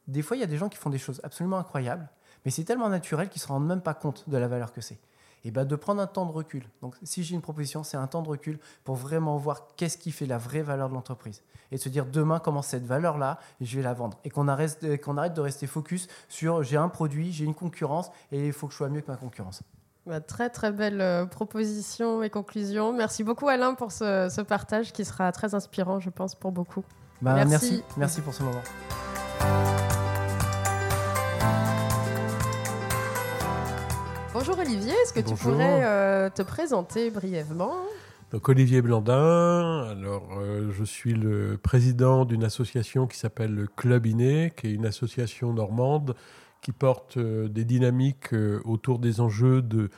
[0.06, 2.08] des fois, il y a des gens qui font des choses absolument incroyables,
[2.44, 4.98] mais c'est tellement naturel qu'ils se rendent même pas compte de la valeur que c'est
[5.44, 6.64] et ben de prendre un temps de recul.
[6.82, 10.10] Donc, si j'ai une proposition, c'est un temps de recul pour vraiment voir qu'est-ce qui
[10.10, 11.42] fait la vraie valeur de l'entreprise.
[11.70, 14.18] Et se dire demain, comment cette valeur-là, je vais la vendre.
[14.24, 18.10] Et qu'on arrête, qu'on arrête de rester focus sur j'ai un produit, j'ai une concurrence
[18.32, 19.62] et il faut que je sois mieux que ma concurrence.
[20.08, 22.94] Bah, très très belle euh, proposition et conclusion.
[22.94, 26.82] Merci beaucoup Alain pour ce, partage qui sera très inspirant, je pense, pour beaucoup.
[27.20, 27.50] Bah, merci.
[27.50, 27.84] merci.
[27.98, 29.87] Merci pour ce moment.
[34.38, 37.74] Bonjour Olivier, est-ce que tu pourrais euh, te présenter brièvement
[38.30, 44.06] donc Olivier Blandin, alors euh, je suis le président d'une association qui s'appelle le Club
[44.06, 46.14] Iné, qui est une association normande
[46.60, 48.32] qui porte euh, des dynamiques
[48.64, 49.90] autour des enjeux de,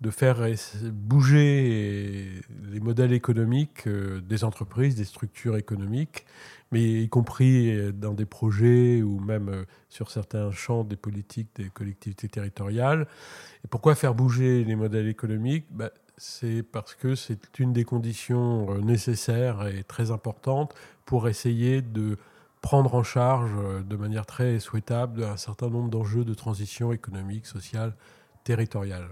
[0.00, 0.46] de faire
[0.92, 6.24] bouger les modèles économiques des entreprises, des structures économiques,
[6.70, 12.28] mais y compris dans des projets ou même sur certains champs des politiques des collectivités
[12.28, 13.06] territoriales.
[13.64, 15.66] Et pourquoi faire bouger les modèles économiques?
[15.70, 21.82] Bah, C'est parce que c'est une des conditions euh, nécessaires et très importantes pour essayer
[21.82, 22.16] de
[22.60, 27.46] prendre en charge euh, de manière très souhaitable un certain nombre d'enjeux de transition économique,
[27.46, 27.94] sociale,
[28.44, 29.08] territoriale.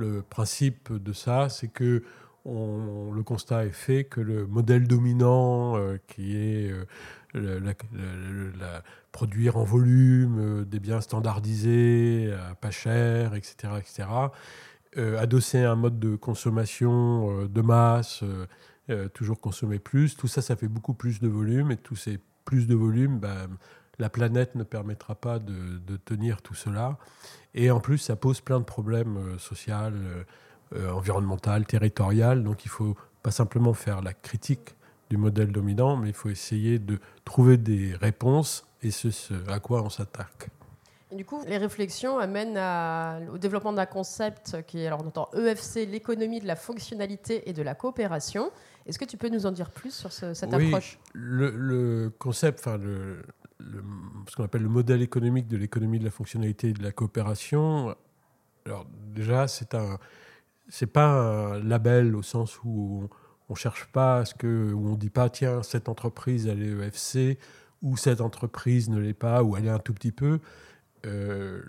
[0.00, 2.02] Le principe de ça, c'est que
[2.46, 6.72] le constat est fait que le modèle dominant, euh, qui est
[7.34, 7.74] la,
[9.12, 14.08] produire en volume euh, des biens standardisés, pas chers, etc., etc.,
[14.96, 18.24] euh, adosser un mode de consommation euh, de masse,
[19.14, 22.66] toujours consommer plus, tout ça, ça fait beaucoup plus de volume, et tous ces plus
[22.66, 23.48] de volume, ben,
[24.00, 26.98] la planète ne permettra pas de, tenir tout cela.
[27.54, 29.74] Et en plus, ça pose plein de problèmes sociaux,
[30.74, 34.74] environnementaux, territoriaux, donc il faut pas simplement faire la critique
[35.10, 39.08] du modèle dominant, mais il faut essayer de trouver des réponses et ce,
[39.48, 40.48] à quoi on s'attaque.
[41.12, 42.58] du coup, les réflexions amènent
[43.28, 47.52] au développement d'un concept qui est, alors on entend EFC, l'économie de la fonctionnalité et
[47.52, 48.50] de la coopération.
[48.86, 50.98] Est-ce que tu peux nous en dire plus sur cette approche?
[51.12, 53.22] le, le, concept, enfin le,
[54.28, 57.94] ce qu'on appelle le modèle économique de l'économie de la fonctionnalité et de la coopération,
[58.66, 59.98] alors déjà, c'est un,
[60.68, 63.08] c'est pas un label au sens où
[63.48, 66.86] on cherche pas à ce que, où on dit pas, tiens, cette entreprise, elle est
[66.86, 67.38] EFC,
[67.82, 70.40] ou cette entreprise ne l'est pas, ou elle est un tout petit peu.
[71.06, 71.62] Euh,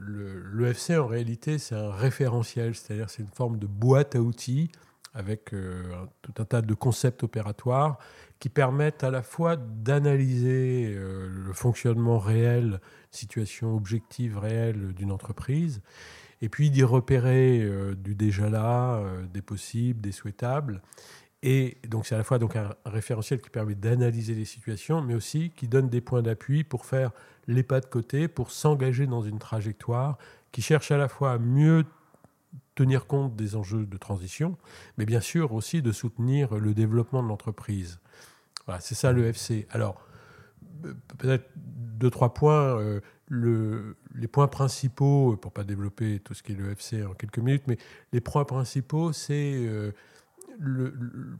[0.53, 4.69] L'EFC, en réalité, c'est un référentiel, c'est-à-dire c'est une forme de boîte à outils
[5.13, 5.83] avec euh,
[6.21, 7.97] tout un tas de concepts opératoires
[8.41, 15.81] qui permettent à la fois d'analyser euh, le fonctionnement réel, situation objective réelle d'une entreprise,
[16.41, 18.99] et puis d'y repérer du déjà là,
[19.31, 20.81] des possibles, des souhaitables,
[21.43, 25.15] et donc c'est à la fois donc un, référentiel qui permet d'analyser les situations, mais
[25.15, 27.11] aussi qui donne des points d'appui pour faire
[27.47, 30.17] les pas de côté, pour s'engager dans une trajectoire
[30.51, 31.85] qui cherche à la fois à mieux
[32.75, 34.57] tenir compte des enjeux de transition,
[34.97, 37.99] mais bien sûr aussi de soutenir le développement de l'entreprise.
[38.79, 39.67] C'est ça le FC.
[39.71, 40.05] Alors,
[41.17, 42.79] peut-être deux, trois points.
[42.79, 47.13] Euh, le, les points principaux, pour pas développer tout ce qui est le FC en
[47.13, 47.77] quelques minutes, mais
[48.11, 49.93] les points principaux, c'est euh,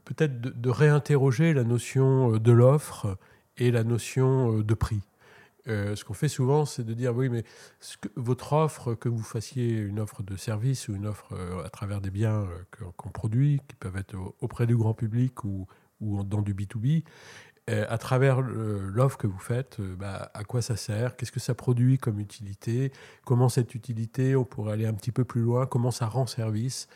[0.06, 3.17] peut-être de, réinterroger la notion euh, de l'offre
[3.58, 5.02] et la notion euh, de prix.
[5.67, 7.44] Euh, ce qu'on fait souvent, c'est de dire oui, mais
[8.15, 12.10] votre offre, que vous fassiez une offre de service ou une offre à travers des
[12.10, 12.48] biens
[12.98, 15.67] qu'on produit, qui peuvent être auprès du grand public ou,
[16.02, 17.04] ou dans du B2B,
[17.68, 21.98] à travers l'offre que vous faites, bah, à quoi ça sert, qu'est-ce que ça produit
[21.98, 22.92] comme utilité,
[23.24, 26.88] comment cette utilité, on pourrait aller un petit peu plus loin, comment ça rend service,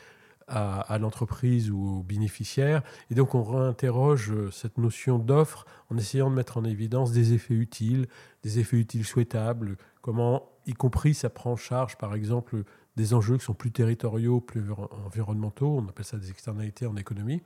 [0.47, 2.83] à, l'entreprise ou aux bénéficiaires?
[3.09, 7.33] Et donc on réinterroge euh, cette notion d'offre en essayant de mettre en évidence des
[7.33, 8.07] effets utiles,
[8.43, 12.63] des effets utiles souhaitables, comment, y compris, ça prend en charge, par exemple,
[12.95, 14.63] des enjeux qui sont plus territoriaux, plus
[15.05, 17.41] environnementaux, on appelle ça des externalités en économie.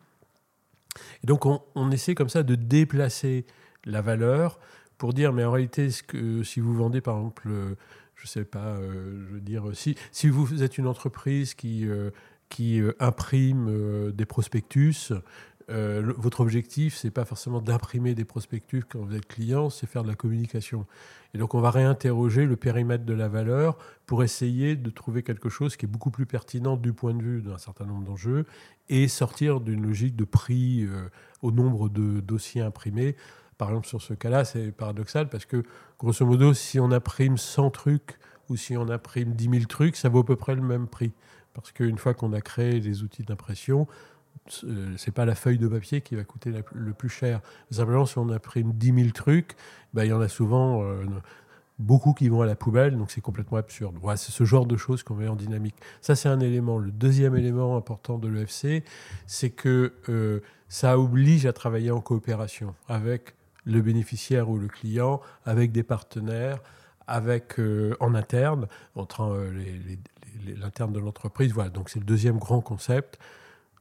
[1.23, 3.45] Et donc on, essaie comme ça de déplacer
[3.85, 4.59] la valeur
[4.97, 7.75] pour dire, mais en réalité, ce que, si vous vendez par exemple, euh,
[8.15, 11.87] je ne sais pas, euh, je veux dire, si, si vous êtes une entreprise qui
[12.49, 15.13] qui euh, imprime euh, des prospectus.
[15.69, 20.03] Euh, votre objectif, c'est pas forcément d'imprimer des prospectus quand vous êtes client, c'est faire
[20.03, 20.85] de la communication.
[21.33, 25.49] Et donc, on va réinterroger le périmètre de la valeur pour essayer de trouver quelque
[25.49, 28.45] chose qui est beaucoup plus pertinent du point de vue d'un certain nombre d'enjeux
[28.89, 30.87] et sortir d'une logique de prix
[31.43, 33.15] au nombre de dossiers imprimés.
[33.59, 35.63] Par exemple, sur ce cas-là, c'est paradoxal parce que,
[35.99, 40.09] grosso modo, si on imprime 100 trucs ou si on imprime 10 000 trucs, ça
[40.09, 41.11] vaut à peu près le même prix.
[41.53, 44.18] Parce qu'une fois qu'on a créé les outils d'impression, euh,
[44.97, 47.41] c'est pas la feuille de papier qui va coûter le plus cher.
[47.71, 49.55] Simplement, si on imprime 10 000 trucs,
[49.93, 51.05] ben, il y en a souvent euh,
[51.77, 53.97] beaucoup qui vont à la poubelle, donc c'est complètement absurde.
[54.15, 55.75] C'est ce genre de choses qu'on met en dynamique.
[56.01, 56.77] Ça, c'est un élément.
[56.77, 58.83] Le deuxième élément important de l'EFC,
[59.27, 65.21] c'est que euh, ça oblige à travailler en coopération avec le bénéficiaire ou le client,
[65.45, 66.59] avec des partenaires,
[67.07, 67.59] avec
[67.99, 69.35] en interne, entre
[70.45, 71.51] l'interne de l'entreprise.
[71.53, 73.19] Voilà, donc c'est le deuxième grand concept,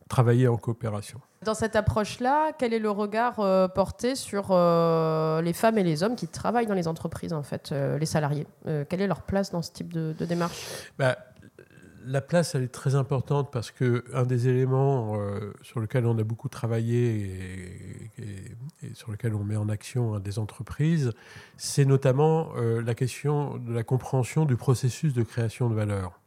[0.08, 1.20] travailler en coopération.
[1.44, 6.02] Dans cette approche-là, quel est le regard euh, porté sur euh, les femmes et les
[6.02, 8.46] hommes qui travaillent dans les entreprises, en fait, euh, les salariés?
[8.88, 10.90] Quelle est leur place dans ce type de, démarche?
[10.98, 11.16] Bah,
[12.06, 15.18] la place, elle est très importante parce que un des éléments
[15.62, 20.38] sur lequel on a beaucoup travaillé et, sur lequel on met en action hein, des
[20.38, 21.12] entreprises,
[21.56, 26.18] c'est notamment la question de la compréhension du processus de création de valeur.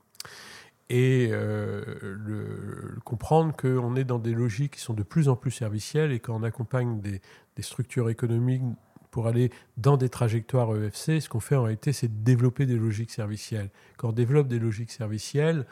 [0.94, 5.50] Et euh, le, comprendre qu'on est dans des logiques qui sont de plus en plus
[5.50, 7.22] servicielles et qu'on accompagne des,
[7.62, 8.64] structures économiques
[9.10, 13.12] pour aller dans des trajectoires EFC, ce qu'on fait en réalité, c'est développer des logiques
[13.12, 13.70] servicielles.
[13.96, 15.66] Quand on développe des logiques servicielles,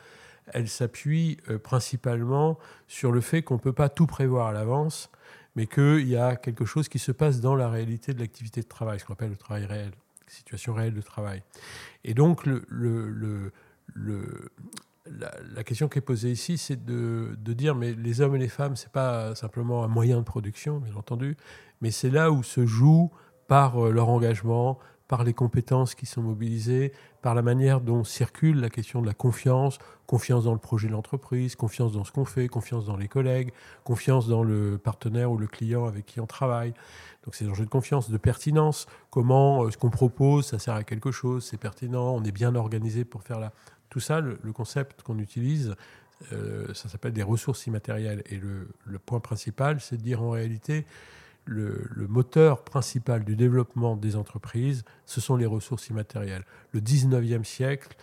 [0.54, 5.12] elles s'appuient euh, principalement sur le fait qu'on ne peut pas tout prévoir à l'avance,
[5.58, 8.68] mais qu'il y a quelque chose qui se passe dans la réalité de l'activité de
[8.68, 9.92] travail, ce qu'on appelle le travail réel,
[10.28, 11.44] situation réelle de travail.
[12.06, 13.52] Et donc, le, le,
[13.94, 14.52] le,
[15.56, 18.76] la, question qui est posée ici, c'est de, dire, mais les hommes et les femmes,
[18.76, 21.38] ce n'est pas simplement un moyen de production, bien entendu,
[21.82, 23.12] mais c'est là où se joue
[23.48, 26.94] par euh, leur engagement, par les compétences qui sont mobilisées,
[27.24, 30.94] par la manière dont circule la question de la confiance, confiance dans le projet de
[30.94, 33.52] l'entreprise, confiance dans ce qu'on fait, confiance dans les collègues,
[33.84, 36.74] confiance dans le partenaire ou le client avec qui on travaille.
[37.26, 40.76] Donc c'est des enjeux de confiance, de pertinence, comment euh, ce qu'on propose, ça sert
[40.76, 43.52] à quelque chose, c'est pertinent, on est bien organisé pour faire là.
[43.90, 45.76] Tout ça, le, concept qu'on utilise,
[46.32, 48.24] euh, ça s'appelle des ressources immatérielles.
[48.28, 50.86] Et le, le point principal, c'est de dire en réalité,
[51.50, 56.46] le, moteur principal du développement des entreprises, ce sont les ressources immatérielles.
[56.72, 57.96] Le 19e siècle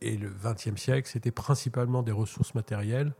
[0.00, 3.12] et le 20e siècle, c'était principalement des ressources matérielles.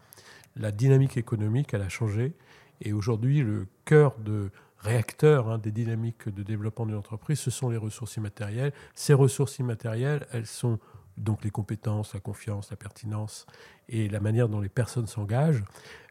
[0.56, 2.32] La dynamique économique, elle a changé.
[2.80, 7.70] Et aujourd'hui, le cœur de réacteur hein, des dynamiques de développement d'une entreprise, ce sont
[7.70, 8.72] les ressources immatérielles.
[8.94, 10.78] Ces ressources immatérielles, elles sont
[11.16, 13.46] donc les compétences, la confiance, la pertinence
[13.88, 15.64] et la manière dont les personnes s'engagent,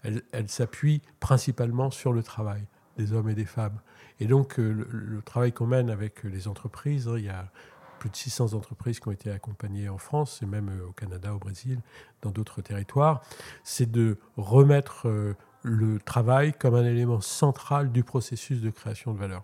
[0.04, 2.66] elles s'appuient principalement sur le travail
[2.98, 3.80] des hommes et des femmes.
[4.20, 7.52] Et donc, euh, le, travail qu'on mène avec les entreprises, hein, il y a
[8.00, 11.34] plus de 600 entreprises qui ont été accompagnées en France, et même euh, au Canada,
[11.34, 11.80] au Brésil,
[12.22, 13.22] dans d'autres territoires,
[13.64, 19.20] c'est de remettre euh, le travail comme un élément central du processus de création de
[19.20, 19.44] valeur.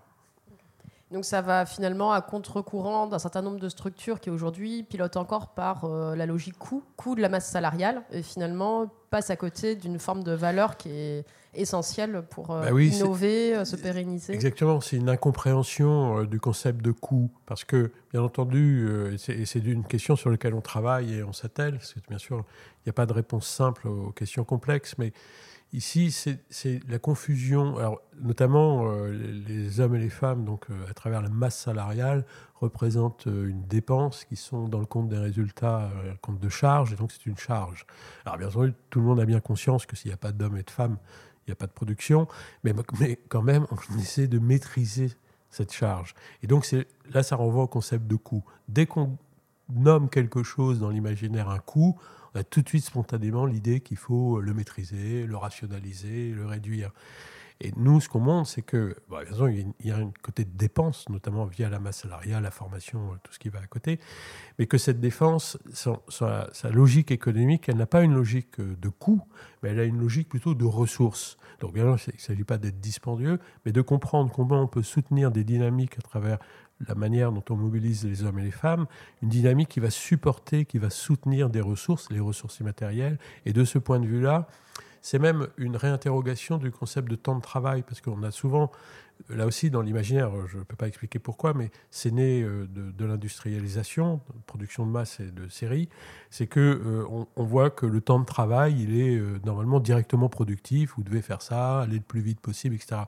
[1.11, 5.49] Donc ça va finalement à contre-courant d'un certain nombre de structures qui aujourd'hui pilotent encore
[5.53, 9.99] par la logique coût, coût de la masse salariale, et finalement passe à côté d'une
[9.99, 14.33] forme de valeur qui est essentiel pour euh, bah innover, euh, se pérenniser.
[14.33, 17.31] Exactement, c'est une incompréhension euh, du concept de coût.
[17.45, 21.77] Parce que, bien entendu, et c'est une question sur laquelle on travaille et on s'attelle,
[21.77, 25.13] parce que bien sûr, il n'y a pas de réponse simple aux questions complexes, mais
[25.73, 27.77] ici, c'est la confusion.
[27.77, 32.25] Alors, notamment, les hommes et les femmes, donc à travers la masse salariale,
[32.55, 36.95] représentent une dépense qui sont dans le compte des résultats, le compte de charge, et
[36.95, 37.85] donc c'est une charge.
[38.25, 40.57] Alors, bien entendu, tout le monde a bien conscience que s'il n'y a pas d'hommes
[40.57, 40.97] et de femmes,
[41.47, 42.27] il n'y a pas de production,
[42.63, 42.73] mais,
[43.29, 45.11] quand même, on essaie de maîtriser
[45.49, 46.13] cette charge.
[46.43, 46.67] Et donc
[47.11, 48.43] là, ça renvoie au concept de coût.
[48.67, 49.17] Dès qu'on
[49.69, 51.97] nomme quelque chose dans l'imaginaire un coût,
[52.33, 56.91] on a tout de suite spontanément l'idée qu'il faut le maîtriser, le rationaliser, le réduire.
[57.59, 61.09] Et nous, ce qu'on montre, c'est que, bon, il y a un côté de dépense,
[61.09, 63.99] notamment via la masse salariale, la formation, tout ce qui va à côté,
[64.59, 69.23] mais que cette défense, sa, sa logique économique, elle n'a pas une logique de coût,
[69.63, 71.37] mais elle a une logique plutôt de ressources.
[71.59, 74.83] Donc, bien sûr, il ne s'agit pas d'être dispendieux, mais de comprendre comment on peut
[74.83, 76.37] soutenir des dynamiques à travers
[76.85, 78.85] la manière dont on mobilise les hommes et les femmes,
[79.21, 83.17] une dynamique qui va supporter, qui va soutenir des ressources, les ressources immatérielles.
[83.45, 84.47] Et de ce point de vue-là,
[85.01, 88.71] c'est même une réinterrogation du concept de temps de travail, parce qu'on a souvent,
[89.29, 93.05] là aussi dans l'imaginaire, je ne peux pas expliquer pourquoi, mais c'est né euh, de,
[93.05, 95.87] l'industrialisation, production de masse et de série,
[96.29, 100.27] c'est que euh, on, voit que le temps de travail, il est euh, normalement directement
[100.27, 103.03] productif, vous devez faire ça, aller le plus vite possible, etc.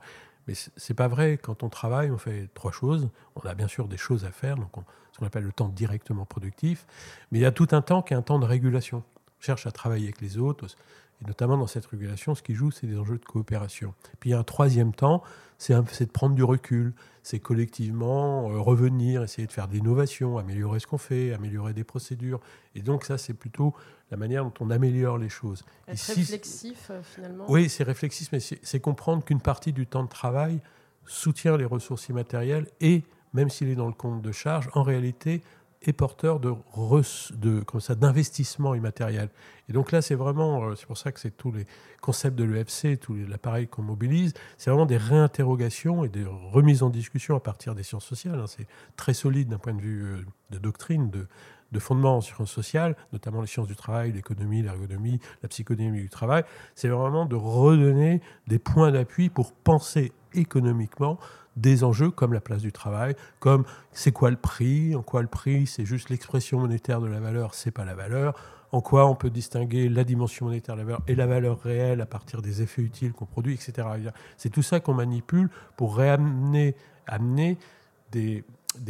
[0.50, 1.38] Mais c'est pas vrai.
[1.40, 3.08] Quand on travaille, on fait trois choses.
[3.36, 4.72] On a bien sûr des choses à faire, donc
[5.12, 6.86] ce qu'on appelle le temps directement productif.
[7.30, 9.04] Mais il y a tout un temps qui est un temps de régulation.
[9.16, 10.66] On cherche à travailler avec les autres,
[11.22, 13.94] et notamment dans cette régulation, ce qui joue, c'est des enjeux de coopération.
[14.18, 15.22] Puis il y a un troisième temps,
[15.56, 20.80] c'est de prendre du recul, c'est collectivement euh, revenir, essayer de faire des innovations, améliorer
[20.80, 22.40] ce qu'on fait, améliorer des procédures.
[22.74, 23.72] Et donc ça, c'est plutôt
[24.10, 25.64] la manière dont on améliore les choses.
[25.88, 30.08] Être réflexif, euh, finalement Oui, c'est réflexif, mais c'est comprendre qu'une partie du temps de
[30.08, 30.60] travail
[31.06, 33.02] soutient les ressources immatérielles et,
[33.32, 35.42] même s'il est dans le compte de charge, en réalité,
[35.82, 36.54] est porteur de,
[37.36, 39.30] de comme ça d'investissement immatériel.
[39.68, 41.64] Et donc là, c'est vraiment, euh, c'est pour ça que c'est tous les
[42.02, 46.90] concepts de l'EFC, tous l'appareil qu'on mobilise, c'est vraiment des réinterrogations et des remises en
[46.90, 48.38] discussion à partir des sciences sociales.
[48.38, 48.46] Hein.
[48.46, 51.26] C'est très solide d'un point de vue euh, de doctrine, de,
[51.72, 56.08] de fondement en sciences sociales, notamment les sciences du travail, l'économie, l'ergonomie, la psychodynamie du
[56.08, 56.44] travail.
[56.74, 61.18] C'est vraiment de redonner des points d'appui pour penser économiquement
[61.56, 65.28] des enjeux comme la place du travail, comme c'est quoi le prix, en quoi le
[65.28, 68.34] prix, c'est juste l'expression monétaire de la valeur, c'est pas la valeur,
[68.72, 72.06] en quoi on peut distinguer la dimension monétaire la valeur, et la valeur réelle à
[72.06, 73.86] partir des effets utiles qu'on produit, etc.
[74.36, 77.58] C'est tout ça qu'on manipule pour réamener amener
[78.12, 78.44] des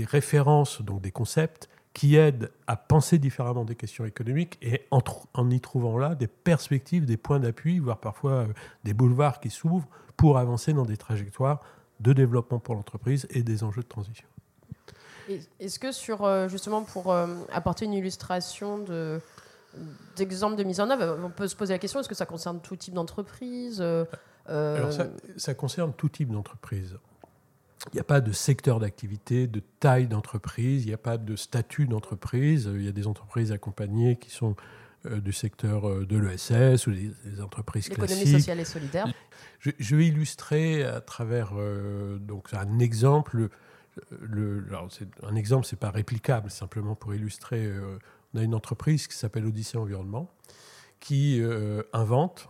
[0.04, 5.00] références, donc des concepts qui aident à penser différemment des questions économiques et en,
[5.34, 8.46] en y trouvant là des perspectives, des points d'appui, voire parfois euh,
[8.84, 11.60] des boulevards qui s'ouvrent pour avancer dans des trajectoires
[11.98, 14.26] de développement pour l'entreprise et des enjeux de transition.
[15.60, 19.20] Est-ce que sur euh, justement pour euh, apporter une illustration de
[20.16, 22.60] d'exemples de mise en œuvre, on peut se poser la question est-ce que ça concerne
[22.60, 26.98] tout type d'entreprise Alors ça, ça, concerne tout type d'entreprise.
[27.86, 31.34] Il n'y a pas de secteur d'activité, de taille d'entreprise, il n'y a pas de
[31.34, 32.70] statut d'entreprise.
[32.74, 34.54] Il y a des entreprises accompagnées qui sont
[35.06, 38.18] euh, du secteur euh, de l'ESS ou des, entreprises classiques.
[38.18, 39.06] L'économie sociale et solidaire.
[39.60, 43.48] Je, vais illustrer à travers euh, donc un exemple.
[44.20, 44.66] Le,
[45.22, 47.70] un exemple, c'est pas réplicable, simplement pour illustrer.
[48.34, 50.30] on a une entreprise qui s'appelle Odyssée Environnement
[51.00, 51.42] qui
[51.92, 52.48] invente,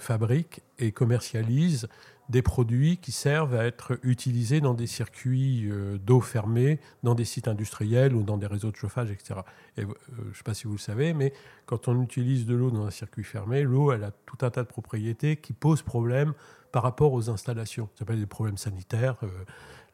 [0.00, 1.88] fabrique et commercialise
[2.28, 7.24] des produits qui servent à être utilisés dans des circuits euh, d'eau fermés, dans des
[7.24, 9.40] sites industriels ou dans des réseaux de chauffage, etc.
[9.76, 9.86] Et, euh,
[10.22, 11.32] je ne sais pas si vous le savez, mais
[11.66, 14.68] quand on utilise de l'eau dans un circuit fermé, l'eau, a tout un tas de
[14.68, 16.32] propriétés qui posent problème
[16.72, 17.88] par rapport aux installations.
[17.98, 19.28] Ça peut être des problèmes sanitaires, euh,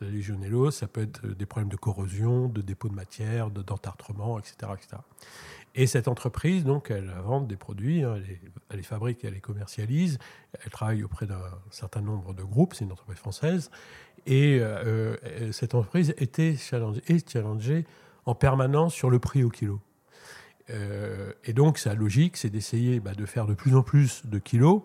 [0.01, 4.55] la légionellose, ça peut être des problèmes de corrosion, de dépôt de matière, d'entartrement, etc.,
[4.75, 5.03] etc.
[5.75, 8.17] Et cette entreprise, donc, elle vend des produits, hein,
[8.71, 10.19] elle, les, fabrique, elle les commercialise.
[10.65, 11.41] Elle travaille auprès d'un
[11.71, 13.71] certain nombre de groupes, c'est une entreprise française.
[14.27, 17.85] Et euh, euh, cette entreprise était challengée, est challengée
[18.27, 19.81] en permanence sur le prix au kilo.
[20.71, 24.39] Euh, et donc, sa logique, c'est d'essayer bah, de faire de plus en plus de
[24.39, 24.83] kilos,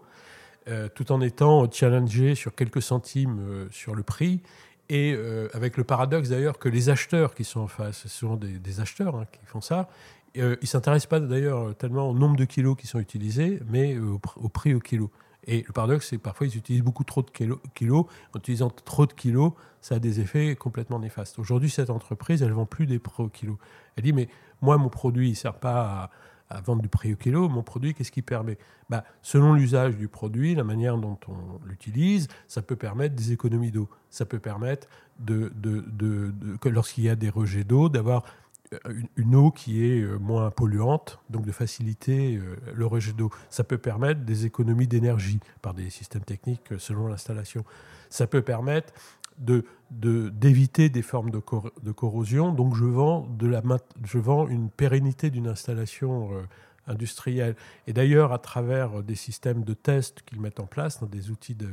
[0.95, 4.41] tout en étant challengé sur quelques centimes sur le prix.
[4.89, 5.15] Et
[5.53, 9.15] avec le paradoxe d'ailleurs que les acheteurs qui sont en face, ce sont des, acheteurs
[9.15, 9.87] hein, qui font ça,
[10.37, 13.95] euh, ils ne s'intéressent pas d'ailleurs tellement au nombre de kilos qui sont utilisés, mais
[13.95, 15.11] euh, au, prix au kilo.
[15.47, 18.05] Et le paradoxe, c'est que parfois ils utilisent beaucoup trop de kilos.
[18.33, 21.37] En utilisant trop de kilos, ça a des effets complètement néfastes.
[21.37, 23.59] Aujourd'hui, cette entreprise, elle ne vend plus des prix au kilo.
[23.95, 24.27] Elle dit, mais
[24.61, 26.09] moi, mon produit, il ne sert pas
[26.49, 27.47] à, vendre du prix au kilo.
[27.49, 28.57] Mon produit, qu'est-ce qui permet?
[28.89, 33.71] Bah, Selon l'usage du produit, la manière dont on l'utilise, ça peut permettre des économies
[33.71, 33.89] d'eau.
[34.09, 34.87] Ça peut permettre,
[35.19, 38.23] de, de, que lorsqu'il y a des rejets d'eau, d'avoir
[39.15, 43.31] une, eau qui est euh, moins polluante, donc de faciliter euh, le rejet d'eau.
[43.49, 47.63] Ça peut permettre des économies d'énergie par des systèmes techniques euh, selon l'installation.
[48.09, 48.93] Ça peut permettre
[49.91, 51.41] d'éviter des formes de,
[51.83, 52.53] de, corrosion.
[52.53, 53.61] Donc je vends, de la,
[54.05, 56.29] je vends une pérennité d'une installation
[56.87, 57.57] industrielle.
[57.85, 61.55] Et d'ailleurs, à travers des systèmes de test qu'ils mettent en place, dans des outils
[61.55, 61.67] de,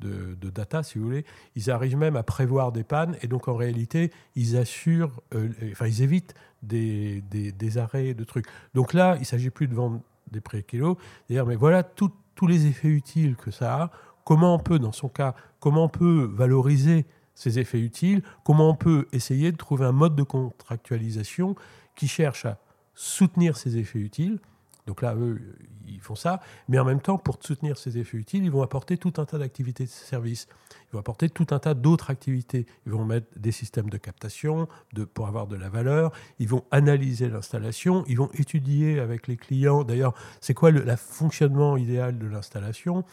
[0.00, 1.24] de, data, si vous voulez,
[1.56, 5.86] ils arrivent même à prévoir des pannes et donc en réalité, ils assurent, euh, enfin,
[5.86, 8.46] ils évitent des, des, arrêts de trucs.
[8.74, 10.96] Donc là, il ne s'agit plus de vendre des prix kilos,
[11.28, 12.12] dire mais voilà tous
[12.46, 13.90] les effets utiles que ça a,
[14.24, 18.74] comment on peut, dans son cas, comment on peut valoriser ces effets utiles, comment on
[18.74, 21.54] peut essayer de trouver un mode de contractualisation
[21.94, 22.58] qui cherche à
[22.94, 24.40] soutenir ces effets utiles,
[24.88, 25.38] donc là, eux,
[25.86, 26.40] ils font ça.
[26.66, 29.36] Mais en même temps, pour soutenir ces effets utiles, ils vont apporter tout un tas
[29.36, 30.48] d'activités de service.
[30.86, 32.64] Ils vont apporter tout un tas d'autres activités.
[32.86, 34.66] Ils vont mettre des systèmes de captation
[35.12, 36.10] pour avoir de la valeur.
[36.38, 38.02] Ils vont analyser l'installation.
[38.08, 39.84] Ils vont étudier avec les clients.
[39.84, 43.04] D'ailleurs, c'est quoi le fonctionnement idéal de l'installation?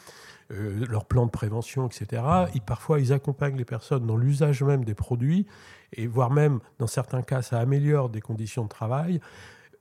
[0.53, 2.21] Euh, leur plan de prévention, etc.
[2.53, 5.47] Et parfois, ils accompagnent les personnes dans l'usage même des produits,
[5.91, 9.19] et voire même, dans certains cas, ça améliore des conditions de travail.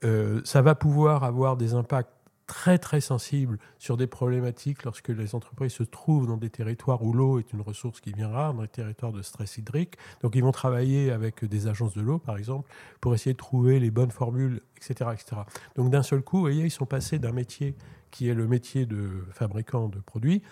[0.05, 2.11] Euh, ça va pouvoir avoir des impacts
[2.47, 7.11] très très sensibles sur des problématiques lorsque les entreprises se trouvent dans des territoires où
[7.11, 9.95] l'eau est une ressource qui vient rare, dans des territoires de stress hydrique.
[10.21, 12.69] Donc ils vont travailler avec des agences de l'eau, par exemple,
[13.01, 15.09] pour essayer de trouver les bonnes formules, etc.
[15.13, 15.41] etc.
[15.75, 17.75] Donc d'un seul coup, vous voyez, ils sont passés d'un métier
[18.11, 20.43] qui est le métier de fabricant de produits.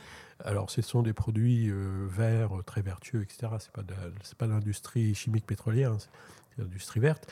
[0.43, 3.47] Alors ce sont des produits euh, verts, très vertueux, etc.
[3.60, 7.32] Ce n'est pas l'industrie chimique pétrolière, hein, c'est l'industrie verte,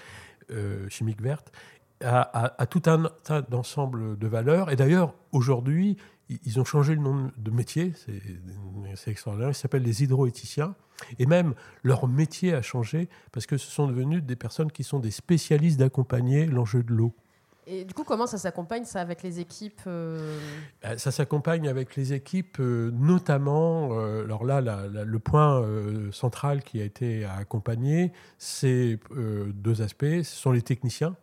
[0.52, 1.52] euh, chimique verte
[2.04, 4.72] à, tout un tas d'ensemble de valeurs.
[4.72, 5.98] Et d'ailleurs, aujourd'hui,
[6.46, 7.94] ils ont changé le nom de métier,
[8.96, 10.76] c'est extraordinaire, ils s'appellent les hydroéthiciens.
[11.18, 15.00] Et même leur métier a changé parce que ce sont devenus des personnes qui sont
[15.00, 17.16] des spécialistes d'accompagner l'enjeu de l'eau.
[17.68, 20.40] Et du coup, comment ça s'accompagne ça avec les équipes euh?
[20.82, 23.90] Ben, Ça s'accompagne avec les équipes, euh, notamment.
[23.92, 25.64] Euh, alors là, le point
[26.12, 29.00] central qui a été accompagné, c'est
[29.54, 30.06] deux aspects.
[30.06, 31.16] Ce sont les techniciens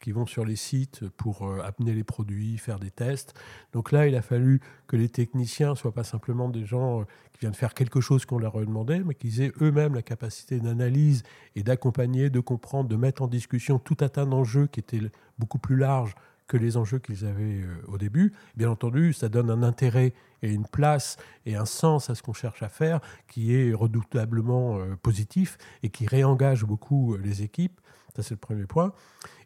[0.00, 3.34] qui vont sur les sites pour euh, amener les produits, faire des tests.
[3.72, 7.40] Donc là, il a fallu que les techniciens soient pas simplement des gens euh, qui
[7.40, 11.22] viennent faire quelque chose qu'on leur a demandé, mais qu'ils aient eux-mêmes la capacité d'analyse
[11.54, 15.02] et d'accompagner, de comprendre, de mettre en discussion tout un tas d'enjeux qui étaient
[15.38, 16.14] beaucoup plus larges
[16.46, 18.32] que les enjeux qu'ils avaient euh, au début.
[18.56, 22.34] Bien entendu, ça donne un intérêt et une place et un sens à ce qu'on
[22.34, 27.80] cherche à faire qui est redoutablement positif et qui réengage beaucoup les équipes.
[28.22, 28.92] C'est le premier point.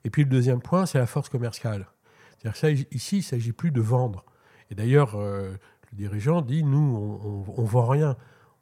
[0.05, 1.87] Et puis le deuxième point, c'est la force commerciale.
[2.39, 4.25] C'est-à-dire ici, il ne s'agit plus de vendre.
[4.71, 5.59] Et d'ailleurs, le
[5.93, 8.17] dirigeant dit, nous, on ne vend rien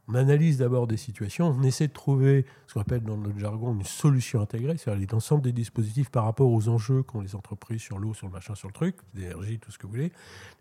[0.08, 3.74] on analyse d'abord des situations, on essaie de trouver ce qu'on appelle dans notre jargon
[3.74, 7.98] une solution intégrée, c'est-à-dire l'ensemble des dispositifs par rapport aux enjeux qu'ont les entreprises sur
[7.98, 10.12] l'eau, sur le machin, sur le truc, l'énergie, tout ce que vous voulez.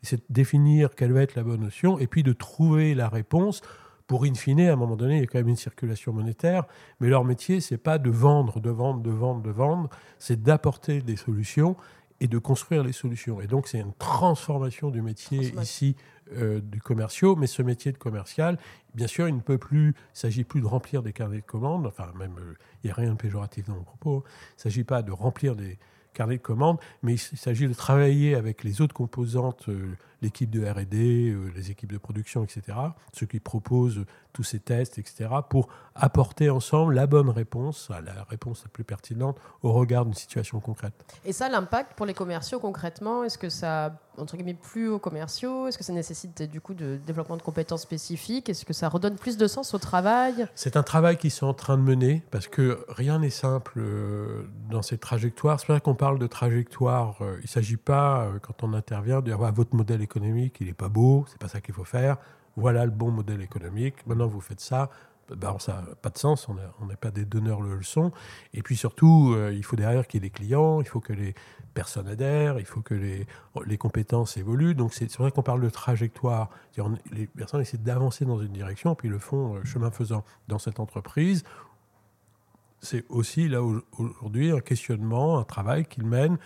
[0.03, 3.61] C'est de définir quelle va être la bonne notion et puis de trouver la réponse
[4.07, 6.63] pour, in fine, à un moment donné, il y a quand même une circulation monétaire,
[6.99, 11.01] mais leur métier, c'est pas de vendre, de vendre, de vendre, de vendre, c'est d'apporter
[11.01, 11.75] des solutions
[12.19, 13.41] et de construire les solutions.
[13.41, 15.95] Et donc, c'est une transformation du métier ici
[16.35, 18.57] euh, du commerciaux, mais ce métier de commercial,
[18.95, 21.85] bien sûr, il ne peut plus, il s'agit plus de remplir des carnets de commandes,
[21.85, 24.29] enfin, même, euh, il n'y a rien de péjoratif dans mon propos, hein.
[24.51, 25.77] il ne s'agit pas de remplir des
[26.13, 30.65] carnets de commandes, mais il s'agit de travailler avec les autres composantes, euh, l'équipe de
[30.65, 32.77] R&D, les équipes de production, etc.,
[33.13, 38.63] ceux qui proposent tous ces tests, etc., pour apporter ensemble la bonne réponse, la réponse
[38.63, 40.93] la plus pertinente au regard d'une situation concrète.
[41.25, 45.67] Et ça, l'impact pour les commerciaux concrètement, est-ce que ça, entre guillemets, plus aux commerciaux?
[45.67, 48.49] Est-ce que ça nécessite du coup de développement de compétences spécifiques?
[48.49, 50.47] Est-ce que ça redonne plus de sens au travail?
[50.55, 54.43] C'est un travail qu'ils sont en train de mener parce que rien n'est simple euh,
[54.69, 55.59] dans ces trajectoires.
[55.59, 57.15] C'est ça qu'on parle de trajectoire.
[57.21, 60.57] Euh, il ne s'agit pas, euh, quand on intervient, de dire ah, votre modèle économique,
[60.61, 62.17] il n'est pas beau, c'est pas ça qu'il faut faire
[62.57, 64.89] voilà le bon modèle économique, maintenant vous faites ça,
[65.29, 68.11] ben, ça n'a pas de sens, on n'est pas des donneurs de leçons.
[68.53, 71.13] Et puis surtout, euh, il faut derrière qu'il y ait des clients, il faut que
[71.13, 71.35] les
[71.73, 73.27] personnes adhèrent, il faut que les,
[73.65, 74.73] les compétences évoluent.
[74.73, 76.49] Donc c'est vrai qu'on parle de trajectoire.
[77.11, 80.23] Les personnes essaient d'avancer dans une direction, puis le font euh, chemin faisant.
[80.47, 81.43] Dans cette entreprise,
[82.79, 86.37] c'est aussi là aujourd'hui un questionnement, un travail qu'ils mènent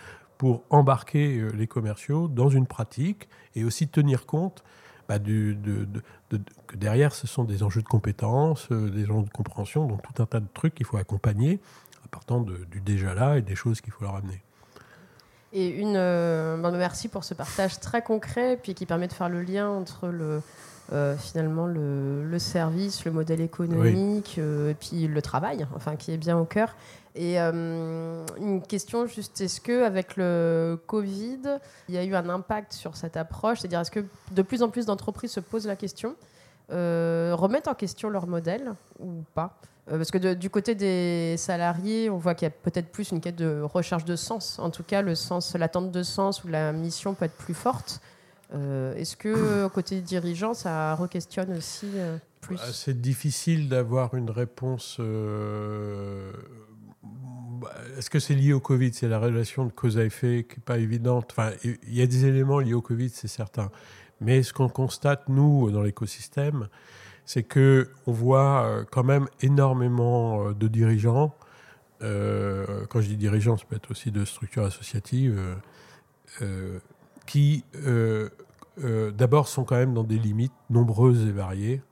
[0.42, 4.64] pour embarquer euh, les commerciaux dans une pratique et aussi tenir compte
[5.08, 5.86] bah, du, de,
[6.66, 10.20] que derrière, ce sont des enjeux de compétences, euh, des enjeux de compréhension, donc tout
[10.20, 11.60] un tas de trucs qu'il faut accompagner,
[12.04, 14.42] en partant du déjà là et des choses qu'il faut leur amener.
[15.52, 19.28] Et une, euh, bah, merci pour ce partage très concret, puis qui permet de faire
[19.28, 20.42] le lien entre le,
[20.92, 26.36] euh, finalement le, service, le modèle économique, et puis le travail, enfin qui est bien
[26.36, 26.74] au cœur.
[27.14, 31.58] Et euh, une question juste, est-ce que avec le Covid,
[31.88, 33.60] il y a eu un impact sur cette approche?
[33.60, 36.16] C'est-à-dire, est-ce que de plus en plus d'entreprises se posent la question,
[36.70, 39.58] euh, remettent en question leur modèle ou pas?
[39.90, 43.20] Euh, Parce que du côté des salariés, on voit qu'il y a peut-être plus une
[43.20, 44.58] quête de recherche de sens.
[44.58, 48.00] En tout cas, le sens, l'attente de sens ou la mission peut être plus forte.
[48.52, 51.88] est-ce que côté dirigeant, ça re-questionne aussi
[52.40, 52.56] plus?
[52.56, 54.98] Bah, C'est difficile d'avoir une réponse
[57.96, 58.92] est-ce que c'est lié au Covid?
[58.92, 61.28] C'est la relation de cause à effet qui n'est pas évidente.
[61.32, 63.70] Enfin, il y a des éléments liés au Covid, c'est certain.
[64.20, 66.68] Mais ce qu'on constate, nous, dans l'écosystème,
[67.24, 71.34] c'est que on voit euh, quand même énormément euh, de dirigeants.
[72.02, 75.40] Euh, quand je dis dirigeants, ça peut être aussi de structures associatives
[77.26, 77.64] qui,
[79.14, 81.82] d'abord, sont quand même dans des limites nombreuses et variées.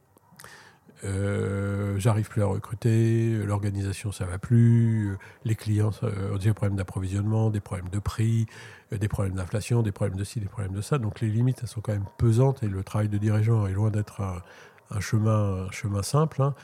[1.04, 7.50] Euh, j'arrive plus à recruter, l'organisation ça va plus, les clients ont des problèmes d'approvisionnement,
[7.50, 8.46] des problèmes de prix,
[8.92, 10.98] euh, des problèmes d'inflation, des problèmes de ci, des problèmes de ça.
[10.98, 13.90] Donc les limites elles sont quand même pesantes et le travail de dirigeant est loin
[13.90, 15.68] d'être un, chemin,
[16.02, 16.42] simple.
[16.42, 16.54] Hein.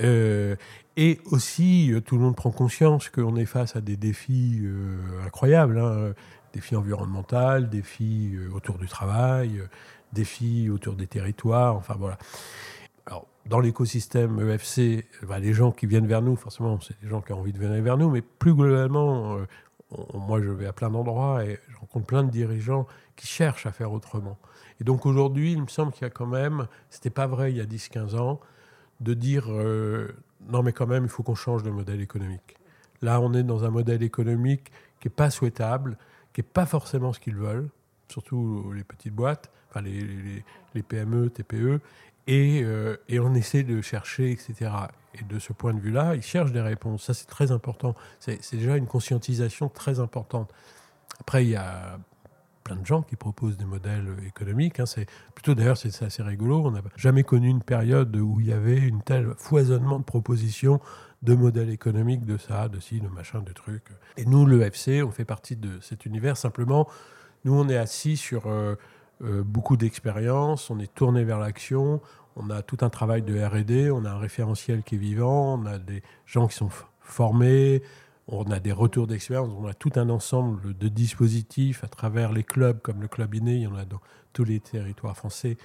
[0.00, 0.56] Euh,
[0.96, 4.62] et aussi, tout le monde prend conscience qu'on est face à des défis
[5.24, 6.12] incroyables, hein.
[6.52, 9.62] défis environnementaux, défis autour du travail,
[10.12, 12.18] défis autour des territoires, enfin voilà.
[13.46, 17.32] Dans l'écosystème EFC, bah, les gens qui viennent vers nous, forcément, c'est des gens qui
[17.32, 19.46] ont envie de venir vers nous, mais plus globalement, euh,
[20.14, 22.86] moi je vais à plein d'endroits et je rencontre plein de dirigeants
[23.16, 24.38] qui cherchent à faire autrement.
[24.80, 27.58] Et donc aujourd'hui, il me semble qu'il y a quand même, c'était pas vrai il
[27.58, 28.40] y a 10-15 ans,
[29.00, 30.08] de dire euh,
[30.48, 32.56] non mais quand même, il faut qu'on change de modèle économique.
[33.00, 34.70] Là, on est dans un modèle économique
[35.00, 35.98] qui n'est pas souhaitable,
[36.32, 37.68] qui n'est pas forcément ce qu'ils veulent,
[38.08, 41.80] surtout les petites boîtes, enfin les PME, TPE,
[42.28, 44.70] euh, et, on essaie de chercher, etc.
[45.14, 47.04] Et de ce point de vue-là, ils cherchent des réponses.
[47.04, 47.94] Ça, c'est très important.
[48.20, 50.52] C'est déjà une conscientisation très importante.
[51.20, 51.98] Après, il y a
[52.64, 54.78] plein de gens qui proposent des modèles économiques.
[54.78, 54.86] Hein.
[54.86, 56.62] C'est plutôt d'ailleurs c'est assez rigolo.
[56.64, 60.80] On n'a jamais connu une période où il y avait une telle foisonnement de propositions
[61.22, 63.86] de modèles économiques, de ça, de ci, de machin, de trucs.
[64.16, 66.36] Et nous, le FC, on fait partie de cet univers.
[66.36, 66.88] Simplement,
[67.44, 68.76] nous, on est assis sur euh,
[69.22, 72.00] beaucoup d'expérience, on est tourné vers l'action,
[72.36, 75.66] on a tout un travail de RD, on a un référentiel qui est vivant, on
[75.66, 76.70] a des gens qui sont
[77.00, 77.82] formés,
[78.28, 82.44] on a des retours d'expérience, on a tout un ensemble de dispositifs à travers les
[82.44, 84.00] clubs, comme le club Iné, il y en a dans
[84.32, 85.56] tous les territoires français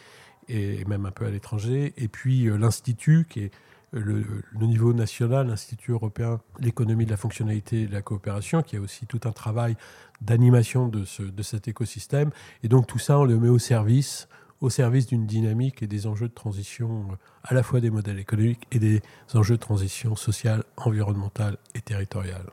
[0.50, 1.94] et même un peu à l'étranger.
[1.98, 3.52] Et puis euh, l'Institut, qui est
[3.92, 4.26] le,
[4.60, 9.06] niveau national, l'Institut européen, l'économie de la fonctionnalité et de la coopération, qui a aussi
[9.06, 9.76] tout un travail
[10.22, 12.32] d'animation de, de cet écosystème.
[12.64, 14.28] Et donc tout ça, on le met au service
[14.62, 18.20] au service d'une dynamique et des enjeux de transition euh, à la fois des modèles
[18.20, 19.02] économiques et des
[19.34, 22.50] enjeux de transition sociale, environnementale et territoriale.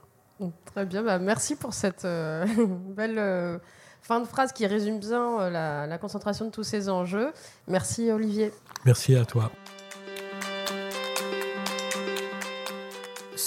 [0.66, 2.44] Très bien, bah, merci pour cette euh,
[2.96, 3.58] belle euh,
[4.02, 7.32] fin de phrase qui résume bien la, la concentration de tous ces enjeux.
[7.68, 8.52] Merci Olivier.
[8.84, 9.50] Merci à toi.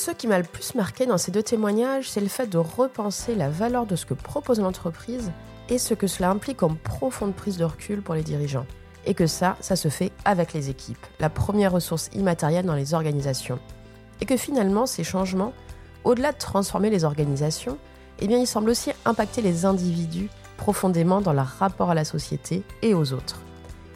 [0.08, 3.36] Ce qui m'a le plus marqué dans ces deux témoignages, c'est le fait de repenser
[3.36, 5.34] la valeur de ce que propose l'entreprise
[5.68, 8.66] et ce que cela implique en profonde prise de recul pour les dirigeants.
[9.06, 12.94] Et que ça, ça se fait avec les équipes, la première ressource immatérielle dans les
[12.94, 13.60] organisations.
[14.22, 15.52] Et que finalement, ces changements,
[16.06, 17.78] au-delà de transformer les organisations,
[18.20, 22.64] eh bien, ils semblent aussi impacter les individus profondément dans leur rapport à la société
[22.82, 23.42] et aux autres.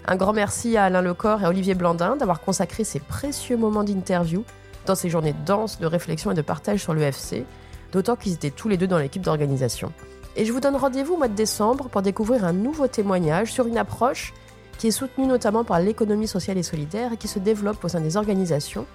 [0.07, 4.43] Un grand merci à Alain Lecor et Olivier Blandin d'avoir consacré ces précieux moments d'interview
[4.86, 7.46] dans ces journées denses de réflexion et de partage sur l'UFC,
[7.92, 9.92] d'autant qu'ils étaient tous les deux dans l'équipe d'organisation.
[10.36, 13.68] Et je vous donne rendez-vous au mois de décembre pour découvrir un nouveau témoignage sur
[13.68, 14.34] une approche
[14.78, 18.02] qui est soutenue notamment par l'économie sociale et solidaire et qui se développe au sein
[18.02, 18.86] des organisations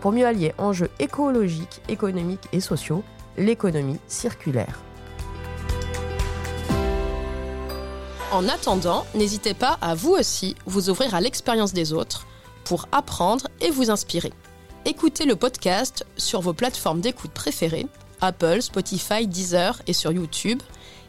[0.00, 3.02] pour mieux allier enjeux écologiques, économiques et sociaux,
[3.38, 4.80] l'économie circulaire.
[8.32, 12.26] En attendant, n'hésitez pas à vous aussi vous ouvrir à l'expérience des autres
[12.64, 14.32] pour apprendre et vous inspirer.
[14.84, 17.86] Écoutez le podcast sur vos plateformes d'écoute préférées,
[18.20, 20.60] Apple, Spotify, Deezer et sur YouTube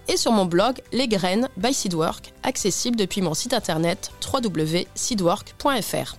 [0.08, 6.18] et sur mon blog Les Graines by Seedwork, accessible depuis mon site internet www.seedwork.fr.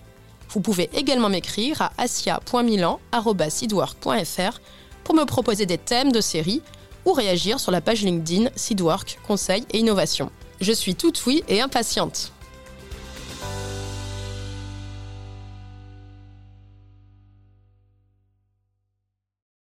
[0.48, 4.60] Vous pouvez également m'écrire à asia.milan.seedwork.fr
[5.04, 6.60] pour me proposer des thèmes de série
[7.04, 10.32] ou réagir sur la page LinkedIn Seedwork, Conseil et Innovation.
[10.60, 12.32] Je suis toute oui et impatiente.